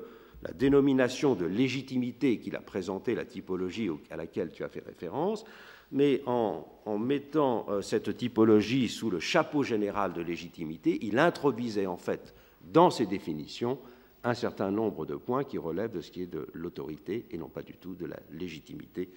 dénomination 0.55 1.35
de 1.35 1.45
légitimité 1.45 2.39
qu'il 2.39 2.55
a 2.55 2.61
présenté 2.61 3.13
la 3.13 3.25
typologie 3.25 3.89
à 4.09 4.15
laquelle 4.15 4.53
tu 4.53 4.63
as 4.63 4.69
fait 4.69 4.85
référence, 4.85 5.43
mais 5.91 6.21
en, 6.25 6.65
mettant 6.97 7.65
euh, 7.69 7.81
cette 7.81 8.17
typologie 8.17 8.89
sous 8.89 9.09
le 9.09 9.19
chapeau 9.19 9.63
général 9.63 10.13
de 10.13 10.21
légitimité, 10.21 10.99
il 11.01 11.19
introduisait 11.19 11.85
en 11.85 11.97
fait 11.97 12.33
dans 12.73 12.89
ses 12.89 13.05
définitions 13.05 13.77
un 14.23 14.33
certain 14.33 14.71
nombre 14.71 15.05
de 15.05 15.15
points 15.15 15.43
qui 15.43 15.57
relèvent 15.57 15.93
de 15.93 16.01
ce 16.01 16.11
qui 16.11 16.23
est 16.23 16.31
de 16.31 16.47
l'autorité 16.53 17.25
et 17.31 17.37
non 17.37 17.49
pas 17.49 17.63
du 17.63 17.73
tout 17.73 17.93
de 17.93 18.05
la 18.05 18.17
légitimité 18.31 19.09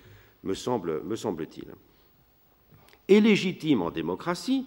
me 0.45 0.55
semble-t-il. 0.55 1.67
est 3.09 3.21
légitime 3.21 3.83
en 3.83 3.91
démocratie 3.91 4.67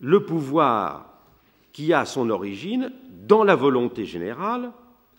le 0.00 0.24
pouvoir 0.24 1.18
qui 1.72 1.92
a 1.92 2.04
son 2.04 2.30
origine 2.30 2.92
dans 3.26 3.44
la 3.44 3.54
volonté 3.54 4.04
générale, 4.04 4.72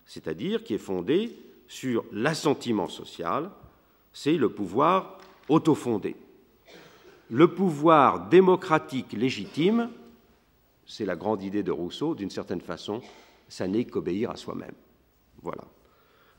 c'est-à-dire 0.05 0.63
qui 0.63 0.73
est 0.73 0.79
fondé 0.79 1.37
sur 1.67 2.03
l'assentiment 2.11 2.87
social, 2.87 3.51
c'est 4.13 4.37
le 4.37 4.49
pouvoir 4.49 5.18
autofondé. 5.49 6.15
Le 7.29 7.47
pouvoir 7.47 8.29
démocratique 8.29 9.13
légitime, 9.13 9.89
c'est 10.87 11.05
la 11.05 11.15
grande 11.15 11.43
idée 11.43 11.61
de 11.61 11.71
Rousseau, 11.71 12.15
d'une 12.15 12.31
certaine 12.31 12.61
façon, 12.61 13.01
ça 13.47 13.67
n'est 13.67 13.85
qu'obéir 13.85 14.31
à 14.31 14.35
soi-même. 14.35 14.73
Voilà. 15.43 15.63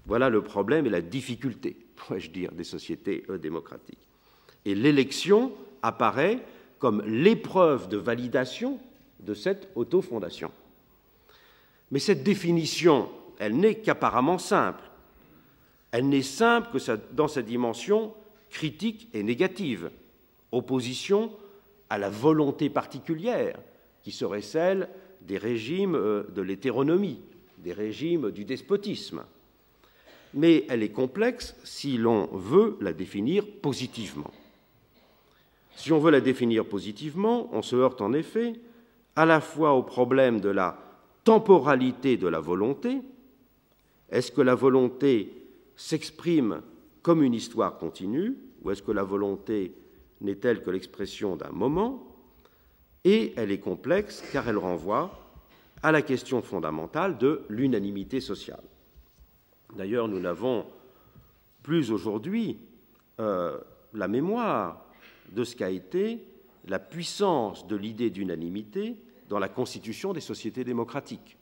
Voilà 0.07 0.29
le 0.29 0.43
problème 0.43 0.87
et 0.87 0.91
la 0.91 1.03
difficulté, 1.03 1.77
pourrais-je 1.97 2.31
dire, 2.31 2.53
des 2.53 2.65
sociétés 2.65 3.25
euh, 3.29 3.39
démocratiques. 3.39 4.09
Et 4.65 4.75
l'élection 4.75 5.53
apparaît 5.83 6.41
comme 6.79 7.03
l'épreuve 7.03 7.89
de 7.89 7.97
validation 7.97 8.81
de 9.21 9.35
cette 9.35 9.69
autofondation. 9.75 10.51
Mais 11.91 11.99
cette 11.99 12.23
définition, 12.23 13.09
elle 13.39 13.57
n'est 13.57 13.77
qu'apparemment 13.77 14.39
simple. 14.39 14.83
Elle 15.93 16.09
n'est 16.09 16.23
simple 16.23 16.69
que 16.73 16.99
dans 17.13 17.29
sa 17.29 17.43
dimension 17.43 18.15
critique 18.51 19.09
et 19.15 19.23
négative, 19.23 19.91
opposition 20.53 21.33
à 21.89 21.99
la 21.99 22.11
volonté 22.11 22.69
particulière 22.69 23.59
qui 24.03 24.13
serait 24.13 24.43
celle 24.43 24.89
des 25.21 25.39
régimes 25.39 25.95
euh, 25.95 26.25
de 26.35 26.43
l'hétéronomie, 26.43 27.21
des 27.59 27.73
régimes 27.73 28.31
du 28.31 28.45
despotisme. 28.45 29.25
Mais 30.33 30.65
elle 30.69 30.83
est 30.83 30.93
complexe 30.93 31.57
si 31.65 31.97
l'on 31.97 32.27
veut 32.27 32.77
la 32.81 32.93
définir 32.93 33.45
positivement. 33.47 34.31
Si 35.77 35.93
on 35.93 35.99
veut 35.99 36.11
la 36.11 36.21
définir 36.21 36.65
positivement, 36.65 37.49
on 37.53 37.63
se 37.63 37.77
heurte 37.77 38.01
en 38.01 38.13
effet 38.13 38.55
à 39.17 39.27
la 39.27 39.41
fois 39.41 39.73
au 39.73 39.83
problème 39.83 40.41
de 40.41 40.49
la 40.49 40.79
temporalité 41.25 42.17
de 42.17 42.29
la 42.29 42.41
volonté. 42.41 42.99
Est-ce 44.11 44.33
que 44.33 44.41
la 44.41 44.55
volonté 44.55 45.33
s'exprime 45.77 46.63
comme 47.03 47.23
une 47.23 47.35
histoire 47.35 47.79
continue 47.79 48.37
ou 48.63 48.71
est-ce 48.71 48.83
que 48.83 48.93
la 48.93 49.03
volonté 49.03 49.75
n'est-elle 50.21 50.63
que 50.63 50.71
l'expression 50.71 51.37
d'un 51.37 51.51
moment 51.51 52.07
Et 53.05 53.33
elle 53.37 53.51
est 53.51 53.61
complexe 53.61 54.23
car 54.33 54.49
elle 54.49 54.59
renvoie 54.59 55.19
à 55.83 55.93
la 55.93 56.03
question 56.03 56.43
fondamentale 56.43 57.17
de 57.17 57.43
l'unanimité 57.49 58.21
sociale. 58.21 58.63
D'ailleurs, 59.77 60.09
nous 60.09 60.21
n'avons 60.21 60.67
plus 61.63 61.91
aujourd'hui 61.91 62.59
euh, 63.19 63.59
la 63.95 64.09
mémoire 64.09 64.85
de 65.33 65.45
ce 65.45 65.57
qu'a 65.57 65.71
été 65.71 66.27
la 66.67 66.79
puissance 66.79 67.67
de 67.67 67.77
l'idée 67.77 68.11
d'unanimité 68.11 68.97
dans 69.29 69.39
la 69.39 69.49
constitution 69.49 70.13
des 70.13 70.21
sociétés 70.21 70.65
démocratiques. 70.65 71.39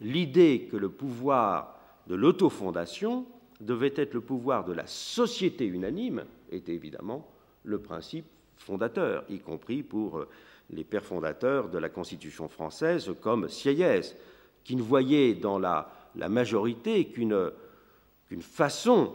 L'idée 0.00 0.68
que 0.70 0.76
le 0.76 0.90
pouvoir 0.90 1.78
de 2.06 2.14
l'autofondation 2.14 3.26
devait 3.64 3.94
être 3.96 4.14
le 4.14 4.20
pouvoir 4.20 4.64
de 4.64 4.72
la 4.72 4.86
société 4.86 5.66
unanime 5.66 6.24
était 6.50 6.74
évidemment 6.74 7.28
le 7.64 7.78
principe 7.78 8.26
fondateur, 8.56 9.24
y 9.28 9.38
compris 9.38 9.82
pour 9.82 10.18
euh, 10.18 10.28
les 10.70 10.84
pères 10.84 11.04
fondateurs 11.04 11.68
de 11.68 11.78
la 11.78 11.88
Constitution 11.88 12.48
française 12.48 13.10
comme 13.20 13.48
Sieyès, 13.48 14.16
qui 14.64 14.76
ne 14.76 14.82
voyaient 14.82 15.34
dans 15.34 15.58
la, 15.58 15.90
majorité 16.28 17.06
qu'une 17.06 17.50
façon 18.40 19.14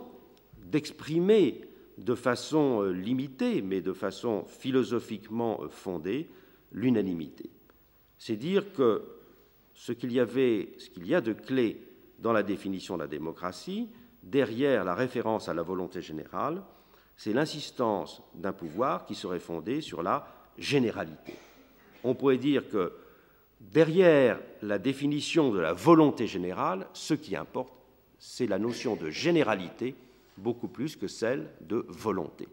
d'exprimer 0.66 1.62
de 1.98 2.16
façon 2.16 2.82
euh, 2.82 2.92
limitée, 2.92 3.62
mais 3.62 3.82
de 3.82 3.94
façon 3.94 4.46
philosophiquement 4.46 5.60
euh, 5.62 5.70
fondée, 5.70 6.28
l'unanimité. 6.72 7.50
C'est 8.18 8.36
dire 8.36 8.74
que 8.74 9.04
ce 9.74 9.92
qu'il 9.92 10.12
y 10.12 10.20
avait, 10.20 10.70
ce 10.80 10.90
qu'il 10.90 11.08
y 11.08 11.16
a 11.16 11.22
de 11.22 11.34
clé 11.34 11.82
dans 12.20 12.34
la 12.34 12.44
définition 12.44 12.96
de 12.96 13.04
la 13.04 13.08
démocratie, 13.08 13.90
derrière 14.30 14.84
la 14.84 14.96
référence 14.96 15.50
à 15.50 15.54
la 15.54 15.64
volonté 15.64 16.02
générale, 16.02 16.62
c'est 17.16 17.34
l'insistance 17.34 18.22
d'un 18.36 18.54
pouvoir 18.54 19.06
qui 19.06 19.16
serait 19.16 19.40
fondé 19.40 19.82
sur 19.82 20.04
la 20.04 20.28
généralité. 20.58 21.34
On 22.04 22.14
pourrait 22.14 22.38
dire 22.38 22.70
que 22.70 22.94
derrière 23.60 24.40
la 24.62 24.78
définition 24.78 25.52
de 25.52 25.60
la 25.60 25.74
volonté 25.74 26.28
générale, 26.28 26.88
ce 26.94 27.14
qui 27.14 27.36
importe, 27.36 27.74
c'est 28.20 28.48
la 28.48 28.60
notion 28.60 28.96
de 28.96 29.10
généralité 29.10 29.96
beaucoup 30.38 30.68
plus 30.68 30.96
que 30.96 31.08
celle 31.08 31.50
de 31.62 31.86
volonté. 31.88 32.48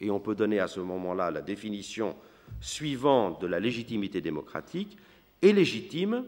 Et 0.00 0.10
on 0.10 0.20
peut 0.20 0.34
donner 0.34 0.60
à 0.60 0.68
ce 0.68 0.80
moment-là 0.80 1.30
la 1.30 1.40
définition 1.40 2.14
suivante 2.60 3.40
de 3.40 3.46
la 3.46 3.58
légitimité 3.58 4.20
démocratique 4.20 4.96
est 5.42 5.52
légitime 5.52 6.24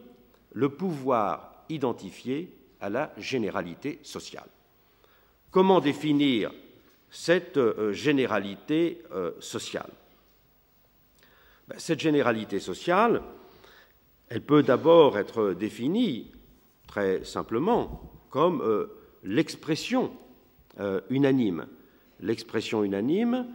le 0.51 0.69
pouvoir 0.69 1.63
identifié 1.69 2.53
à 2.81 2.89
la 2.89 3.13
généralité 3.17 3.99
sociale. 4.03 4.49
Comment 5.51 5.79
définir 5.79 6.51
cette 7.09 7.57
euh, 7.57 7.91
généralité 7.91 9.01
euh, 9.11 9.31
sociale? 9.39 9.89
Ben, 11.67 11.79
Cette 11.79 11.99
généralité 11.99 12.59
sociale, 12.59 13.23
elle 14.29 14.41
peut 14.41 14.61
d'abord 14.61 15.17
être 15.17 15.53
définie 15.53 16.31
très 16.87 17.23
simplement 17.23 18.11
comme 18.29 18.61
euh, 18.61 18.87
l'expression 19.23 20.11
unanime. 21.09 21.65
L'expression 22.21 22.85
unanime 22.85 23.45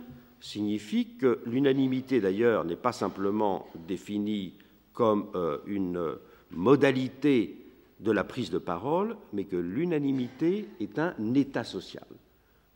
signifie 0.41 1.17
que 1.17 1.41
l'unanimité, 1.47 2.21
d'ailleurs, 2.21 2.67
n'est 2.67 2.77
pas 2.77 2.93
simplement 2.93 3.67
définie 3.89 4.53
comme 4.93 5.31
une 5.65 6.19
modalité 6.51 7.64
de 8.01 8.11
la 8.11 8.25
prise 8.25 8.51
de 8.51 8.59
parole, 8.59 9.17
mais 9.33 9.45
que 9.45 9.57
l'unanimité 9.57 10.69
est 10.81 10.99
un 10.99 11.15
état 11.35 11.65
social. 11.65 12.07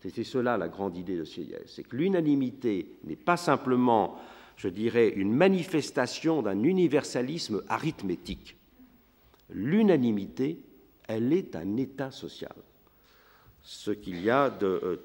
C'est 0.01 0.25
cela 0.25 0.57
la 0.57 0.69
grande 0.69 0.97
idée 0.97 1.17
de 1.17 1.25
Sieyès, 1.25 1.63
c'est 1.67 1.83
que 1.83 1.97
l'unanimité 1.97 2.87
n'est 3.05 3.17
pas 3.17 3.37
simplement, 3.37 4.17
je 4.57 4.69
dirais, 4.69 5.09
une 5.09 5.33
manifestation 5.33 6.41
d'un 6.41 6.63
universalisme 6.63 7.63
arithmétique. 7.69 8.57
L'unanimité, 9.51 10.61
elle 11.09 11.33
est 11.33 11.57
un 11.57 11.77
état 11.77 12.13
social. 12.13 12.55
Ce 13.63 13.91
qu'il 13.91 14.23
y 14.23 14.31
a 14.31 14.51
de, 14.51 14.67
euh, 14.67 14.97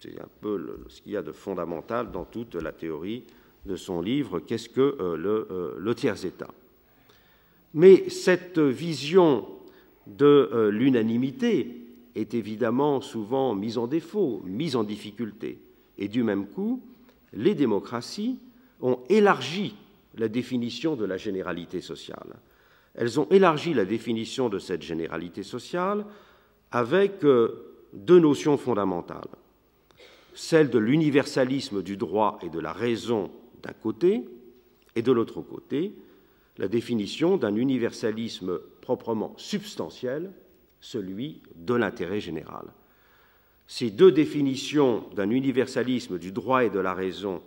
c'est 0.00 0.20
un 0.20 0.28
peu 0.40 0.84
ce 0.88 1.00
qu'il 1.00 1.12
y 1.12 1.16
a 1.16 1.22
de 1.22 1.32
fondamental 1.32 2.10
dans 2.10 2.24
toute 2.24 2.56
la 2.56 2.72
théorie 2.72 3.24
de 3.66 3.76
son 3.76 4.00
livre 4.00 4.40
Qu'est-ce 4.40 4.68
que 4.68 4.80
euh, 4.80 5.16
le, 5.16 5.46
euh, 5.50 5.74
le 5.78 5.94
tiers-état 5.94 6.50
Mais 7.74 8.08
cette 8.08 8.58
vision 8.58 9.46
de 10.06 10.68
l'unanimité 10.72 11.86
est 12.14 12.34
évidemment 12.34 13.00
souvent 13.00 13.54
mise 13.54 13.78
en 13.78 13.86
défaut, 13.86 14.42
mise 14.44 14.76
en 14.76 14.84
difficulté. 14.84 15.60
Et 15.98 16.08
du 16.08 16.22
même 16.22 16.46
coup, 16.46 16.82
les 17.32 17.54
démocraties 17.54 18.38
ont 18.80 18.98
élargi 19.08 19.74
la 20.16 20.28
définition 20.28 20.96
de 20.96 21.04
la 21.04 21.16
généralité 21.16 21.80
sociale. 21.80 22.36
Elles 22.94 23.20
ont 23.20 23.28
élargi 23.30 23.74
la 23.74 23.84
définition 23.84 24.48
de 24.48 24.58
cette 24.58 24.82
généralité 24.82 25.42
sociale 25.42 26.04
avec 26.72 27.24
euh, 27.24 27.76
deux 27.92 28.18
notions 28.18 28.56
fondamentales. 28.56 29.28
Celle 30.34 30.70
de 30.70 30.78
l'universalisme 30.78 31.82
du 31.82 31.96
droit 31.96 32.38
et 32.42 32.48
de 32.48 32.58
la 32.58 32.72
raison 32.72 33.30
d'un 33.62 33.72
côté, 33.72 34.24
et 34.96 35.02
de 35.02 35.12
l'autre 35.12 35.40
côté, 35.40 35.92
la 36.60 36.68
définition 36.68 37.38
d'un 37.38 37.56
universalisme 37.56 38.60
proprement 38.82 39.32
substantiel 39.38 40.30
celui 40.82 41.42
de 41.56 41.74
l'intérêt 41.74 42.20
général. 42.20 42.66
Ces 43.66 43.90
deux 43.90 44.12
définitions 44.12 45.04
d'un 45.16 45.30
universalisme 45.30 46.18
du 46.18 46.32
droit 46.32 46.64
et 46.64 46.70
de 46.70 46.78
la 46.78 46.92
raison 46.92 47.40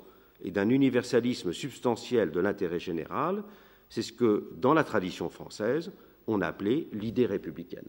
et 0.43 0.49
d'un 0.49 0.67
universalisme 0.69 1.54
substantiel 1.54 2.32
de 2.32 2.39
l'intérêt 2.39 2.80
général, 2.80 3.43
c'est 3.88 4.02
ce 4.02 4.13
que, 4.13 4.49
dans 4.58 4.73
la 4.73 4.84
tradition 4.84 5.30
française, 5.30 5.91
on 6.26 6.41
appelait 6.41 6.88
l'idée 6.91 7.28
républicaine. 7.28 7.88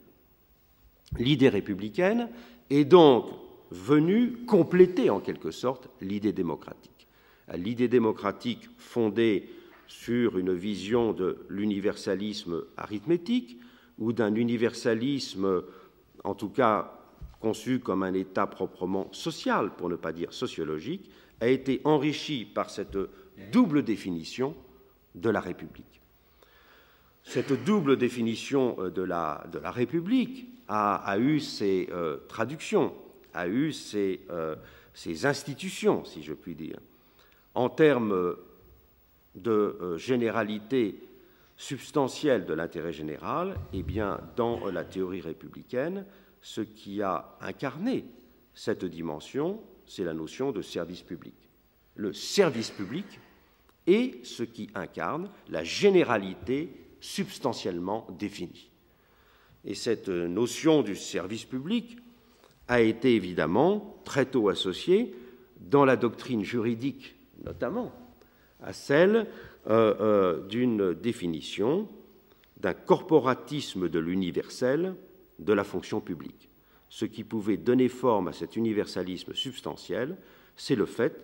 L'idée 1.17 1.49
républicaine 1.49 2.29
est 2.69 2.85
donc 2.85 3.29
venue 3.71 4.45
compléter 4.45 5.09
en 5.09 5.19
quelque 5.19 5.49
sorte 5.49 5.89
l'idée 6.01 6.33
démocratique. 6.33 7.07
L'idée 7.55 7.87
démocratique 7.87 8.69
fondée 8.77 9.49
sur 9.87 10.37
une 10.37 10.53
vision 10.53 11.13
de 11.13 11.37
l'universalisme 11.49 12.63
arithmétique, 12.77 13.59
ou 13.97 14.13
d'un 14.13 14.35
universalisme, 14.35 15.63
en 16.23 16.35
tout 16.35 16.49
cas 16.49 16.91
conçu 17.39 17.79
comme 17.79 18.03
un 18.03 18.13
État 18.13 18.47
proprement 18.47 19.07
social, 19.11 19.75
pour 19.75 19.89
ne 19.89 19.95
pas 19.95 20.11
dire 20.11 20.33
sociologique, 20.33 21.09
a 21.39 21.47
été 21.47 21.81
enrichi 21.83 22.45
par 22.45 22.69
cette 22.69 22.97
double 23.51 23.83
définition 23.83 24.55
de 25.13 25.29
la 25.29 25.39
République. 25.39 26.01
Cette 27.23 27.63
double 27.63 27.97
définition 27.97 28.75
euh, 28.79 28.89
de 28.89 29.01
la, 29.01 29.45
de 29.51 29.59
la 29.59 29.71
République 29.71 30.47
a, 30.67 31.17
eu 31.19 31.39
ses 31.39 31.89
euh, 31.91 32.17
traductions, 32.27 32.93
a 33.33 33.47
eu 33.47 33.71
ses, 33.71 34.21
euh, 34.31 34.55
ses, 34.93 35.25
institutions, 35.25 36.03
si 36.05 36.23
je 36.23 36.33
puis 36.33 36.55
dire. 36.55 36.79
En 37.53 37.69
termes 37.69 38.35
de 39.35 39.95
généralité 39.97 40.99
substantielle 41.57 42.45
de 42.45 42.53
l'intérêt 42.53 42.93
général, 42.93 43.55
eh 43.73 43.83
bien, 43.83 44.19
dans 44.35 44.67
la 44.67 44.83
théorie 44.83 45.21
républicaine, 45.21 46.05
ce 46.41 46.61
qui 46.61 47.01
a 47.01 47.37
incarné 47.41 48.05
cette 48.53 48.85
dimension, 48.85 49.61
c'est 49.85 50.03
la 50.03 50.13
notion 50.13 50.51
de 50.51 50.61
service 50.61 51.01
public. 51.01 51.35
Le 51.95 52.13
service 52.13 52.71
public 52.71 53.05
est 53.87 54.25
ce 54.25 54.43
qui 54.43 54.69
incarne 54.75 55.29
la 55.49 55.63
généralité 55.63 56.69
substantiellement 56.99 58.07
définie. 58.17 58.69
Et 59.63 59.75
cette 59.75 60.09
notion 60.09 60.81
du 60.81 60.95
service 60.95 61.45
public 61.45 61.97
a 62.67 62.81
été 62.81 63.15
évidemment 63.15 64.01
très 64.05 64.25
tôt 64.25 64.49
associée 64.49 65.15
dans 65.59 65.85
la 65.85 65.95
doctrine 65.95 66.43
juridique 66.43 67.15
notamment 67.43 67.91
à 68.65 68.73
celle 68.73 69.27
euh, 69.67 69.95
euh, 69.99 70.47
d'une 70.47 70.93
définition 70.93 71.87
d'un 72.57 72.73
corporatisme 72.73 73.87
de 73.87 73.99
l'universel 73.99 74.95
de 75.39 75.53
la 75.53 75.63
fonction 75.63 76.01
publique. 76.01 76.49
Ce 76.89 77.05
qui 77.05 77.23
pouvait 77.23 77.57
donner 77.57 77.87
forme 77.87 78.27
à 78.27 78.33
cet 78.33 78.55
universalisme 78.55 79.33
substantiel, 79.33 80.17
c'est 80.57 80.75
le 80.75 80.85
fait 80.85 81.19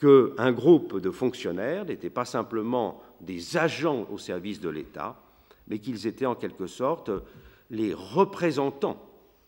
qu'un 0.00 0.52
groupe 0.52 1.00
de 1.00 1.10
fonctionnaires 1.10 1.84
n'était 1.84 2.10
pas 2.10 2.24
simplement 2.24 3.02
des 3.20 3.56
agents 3.56 4.06
au 4.10 4.18
service 4.18 4.60
de 4.60 4.68
l'État, 4.68 5.20
mais 5.68 5.78
qu'ils 5.78 6.06
étaient 6.06 6.26
en 6.26 6.34
quelque 6.34 6.66
sorte 6.66 7.10
les 7.70 7.94
représentants 7.94 9.06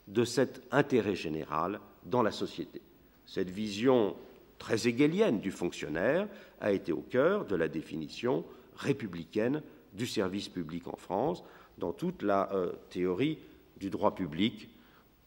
de 0.09 0.25
cet 0.25 0.63
intérêt 0.71 1.17
général 1.17 1.81
dans 2.05 2.23
la 2.23 2.31
société. 2.31 2.81
Cette 3.27 3.51
vision 3.51 4.15
très 4.63 4.87
hegelienne 4.87 5.41
du 5.41 5.51
fonctionnaire 5.51 6.29
a 6.61 6.71
été 6.71 6.93
au 6.93 7.01
cœur 7.01 7.45
de 7.47 7.57
la 7.57 7.67
définition 7.67 8.45
républicaine 8.77 9.61
du 9.93 10.07
service 10.07 10.49
public 10.49 10.87
en 10.87 10.95
France, 10.97 11.43
dans 11.79 11.93
toute 11.93 12.23
la 12.23 12.49
euh, 12.53 12.73
théorie 12.89 13.39
du 13.77 13.91
droit 13.91 14.15
public, 14.15 14.69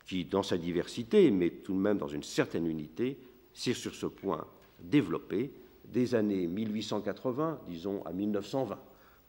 qui, 0.08 0.24
dans 0.24 0.42
sa 0.42 0.58
diversité, 0.58 1.32
mais 1.32 1.50
tout 1.50 1.74
de 1.74 1.80
même 1.80 1.98
dans 1.98 2.08
une 2.08 2.24
certaine 2.24 2.66
unité, 2.66 3.18
s'est 3.54 3.74
sur 3.74 3.94
ce 3.94 4.06
point 4.06 4.46
développé 4.80 5.52
des 5.84 6.16
années 6.16 6.48
1880, 6.48 7.60
disons, 7.68 8.06
à 8.06 8.14
1920, 8.14 8.80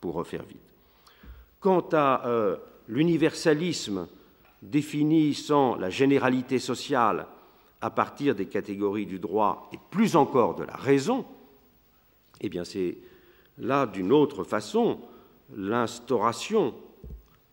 pour 0.01 0.15
refaire 0.15 0.45
vite. 0.45 0.61
Quant 1.59 1.89
à 1.93 2.29
euh, 2.29 2.57
l'universalisme 2.87 4.07
définissant 4.63 5.75
la 5.75 5.91
généralité 5.91 6.61
sociale 6.61 7.27
à 7.87 7.91
partir 7.91 8.35
des 8.35 8.47
catégories 8.47 9.07
du 9.07 9.21
droit 9.21 9.71
et 9.73 9.79
plus 9.93 10.17
encore 10.17 10.57
de 10.57 10.65
la 10.65 10.75
raison, 10.75 11.25
eh 12.41 12.49
bien 12.49 12.65
c'est 12.65 12.99
là 13.59 13.87
d'une 13.87 14.11
autre 14.11 14.43
façon 14.43 14.99
l'instauration 15.55 16.75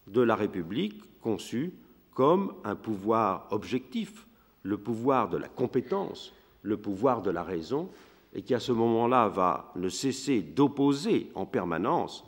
de 0.07 0.21
la 0.21 0.35
République 0.35 1.03
conçue 1.21 1.71
comme 2.15 2.51
un 2.63 2.73
pouvoir 2.73 3.47
objectif, 3.51 4.25
le 4.63 4.77
pouvoir 4.77 5.29
de 5.29 5.37
la 5.37 5.47
compétence, 5.47 6.33
le 6.63 6.77
pouvoir 6.77 7.21
de 7.21 7.29
la 7.29 7.43
raison, 7.43 7.87
et 8.33 8.41
qui 8.41 8.55
à 8.55 8.59
ce 8.59 8.71
moment-là 8.71 9.27
va 9.27 9.71
ne 9.75 9.87
cesser 9.87 10.41
d'opposer 10.41 11.29
en 11.35 11.45
permanence 11.45 12.25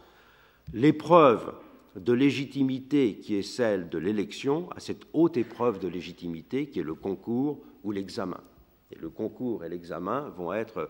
l'épreuve 0.75 1.55
de 1.95 2.13
légitimité 2.13 3.15
qui 3.15 3.33
est 3.33 3.41
celle 3.41 3.89
de 3.89 3.97
l'élection 3.97 4.69
à 4.75 4.79
cette 4.79 5.07
haute 5.13 5.37
épreuve 5.37 5.79
de 5.79 5.87
légitimité 5.87 6.67
qui 6.67 6.79
est 6.79 6.83
le 6.83 6.93
concours 6.93 7.63
ou 7.86 7.91
l'examen. 7.91 8.41
Et 8.91 9.00
le 9.00 9.10
concours 9.10 9.63
et 9.63 9.69
l'examen 9.69 10.30
vont 10.38 10.52
être 10.52 10.89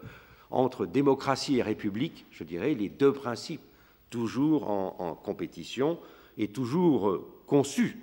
entre 0.49 0.85
démocratie 0.85 1.57
et 1.57 1.61
république, 1.61 2.25
je 2.31 2.43
dirais, 2.43 2.73
les 2.73 2.89
deux 2.89 3.13
principes 3.13 3.61
toujours 4.09 4.69
en, 4.69 5.13
compétition 5.15 5.99
et 6.37 6.47
toujours 6.47 7.09
euh, 7.09 7.27
conçus 7.47 7.97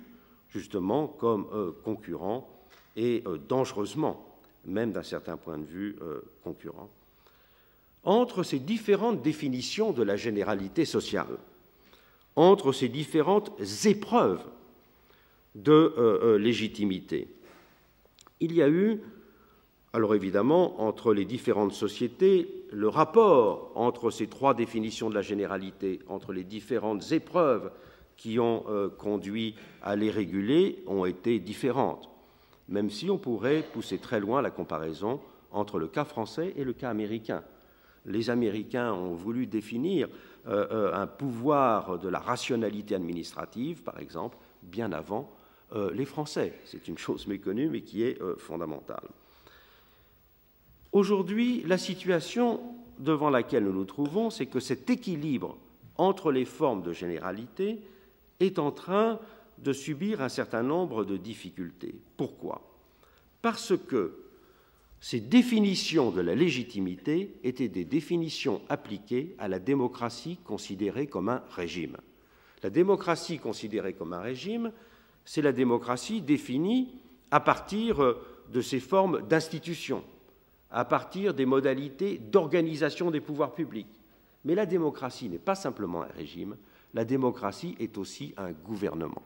justement 0.49 1.07
comme 1.07 1.47
euh, 1.53 1.71
concurrents 1.83 2.47
et 2.95 3.23
euh, 3.25 3.39
dangereusement, 3.49 4.23
même 4.65 4.91
d'un 4.91 5.03
certain 5.03 5.37
point 5.37 5.57
de 5.57 5.65
vue, 5.65 5.97
concurrents. 6.43 6.89
Entre 8.03 8.43
ces 8.43 8.59
différentes 8.59 9.21
définitions 9.21 9.91
de 9.91 10.03
la 10.03 10.15
généralité 10.15 10.85
sociale, 10.85 11.37
entre 12.35 12.71
ces 12.71 12.89
différentes 12.89 13.51
épreuves 13.85 14.43
de 15.55 16.37
légitimité, 16.37 17.27
il 18.39 18.53
y 18.53 18.61
a 18.61 18.69
eu 18.69 19.01
alors 19.95 20.15
évidemment, 20.15 20.81
entre 20.81 21.13
les 21.13 21.23
différentes 21.23 21.73
sociétés, 21.73 22.65
le 22.71 22.87
rapport 22.87 23.71
entre 23.75 24.09
ces 24.09 24.25
trois 24.25 24.55
définitions 24.55 25.07
de 25.07 25.13
la 25.13 25.21
généralité, 25.21 25.99
entre 26.07 26.33
les 26.33 26.43
différentes 26.43 27.11
épreuves 27.11 27.71
qui 28.17 28.39
ont 28.39 28.63
euh, 28.69 28.89
conduit 28.89 29.53
à 29.83 29.95
les 29.95 30.09
réguler, 30.09 30.83
ont 30.87 31.05
été 31.05 31.39
différentes, 31.39 32.09
même 32.67 32.89
si 32.89 33.11
on 33.11 33.19
pourrait 33.19 33.63
pousser 33.71 33.99
très 33.99 34.19
loin 34.19 34.41
la 34.41 34.49
comparaison 34.49 35.19
entre 35.51 35.77
le 35.77 35.87
cas 35.87 36.05
français 36.05 36.53
et 36.57 36.63
le 36.63 36.73
cas 36.73 36.89
américain. 36.89 37.43
Les 38.07 38.31
Américains 38.31 38.93
ont 38.93 39.13
voulu 39.13 39.45
définir 39.45 40.09
euh, 40.47 40.65
euh, 40.71 40.95
un 40.95 41.05
pouvoir 41.05 41.99
de 41.99 42.09
la 42.09 42.19
rationalité 42.19 42.95
administrative, 42.95 43.83
par 43.83 43.99
exemple, 43.99 44.37
bien 44.63 44.91
avant 44.91 45.29
les 45.93 46.05
Français. 46.05 46.53
C'est 46.65 46.87
une 46.87 46.97
chose 46.97 47.27
méconnue, 47.27 47.67
mais 47.67 47.81
qui 47.81 48.03
est 48.03 48.19
fondamentale. 48.37 49.07
Aujourd'hui, 50.91 51.63
la 51.65 51.77
situation 51.77 52.61
devant 52.99 53.29
laquelle 53.29 53.63
nous 53.63 53.73
nous 53.73 53.85
trouvons, 53.85 54.29
c'est 54.29 54.45
que 54.45 54.59
cet 54.59 54.89
équilibre 54.89 55.57
entre 55.97 56.31
les 56.31 56.45
formes 56.45 56.83
de 56.83 56.93
généralité 56.93 57.79
est 58.39 58.59
en 58.59 58.71
train 58.71 59.19
de 59.57 59.73
subir 59.73 60.21
un 60.21 60.29
certain 60.29 60.63
nombre 60.63 61.05
de 61.05 61.17
difficultés. 61.17 61.95
Pourquoi? 62.17 62.61
Parce 63.41 63.73
que 63.75 64.19
ces 65.01 65.19
définitions 65.19 66.11
de 66.11 66.21
la 66.21 66.35
légitimité 66.35 67.33
étaient 67.43 67.67
des 67.67 67.85
définitions 67.85 68.61
appliquées 68.69 69.35
à 69.37 69.47
la 69.47 69.59
démocratie 69.59 70.37
considérée 70.43 71.07
comme 71.07 71.29
un 71.29 71.43
régime. 71.49 71.97
La 72.61 72.69
démocratie 72.69 73.39
considérée 73.39 73.93
comme 73.93 74.13
un 74.13 74.21
régime, 74.21 74.71
c'est 75.25 75.41
la 75.41 75.51
démocratie 75.51 76.21
définie 76.21 76.89
à 77.31 77.39
partir 77.39 78.15
de 78.51 78.61
ces 78.61 78.79
formes 78.79 79.21
d'institutions, 79.27 80.03
à 80.71 80.85
partir 80.85 81.33
des 81.33 81.45
modalités 81.45 82.17
d'organisation 82.17 83.11
des 83.11 83.21
pouvoirs 83.21 83.53
publics. 83.53 83.87
Mais 84.45 84.55
la 84.55 84.65
démocratie 84.65 85.29
n'est 85.29 85.37
pas 85.39 85.55
simplement 85.55 86.03
un 86.03 86.11
régime, 86.17 86.57
la 86.93 87.05
démocratie 87.05 87.75
est 87.79 87.97
aussi 87.97 88.33
un 88.37 88.51
gouvernement. 88.51 89.21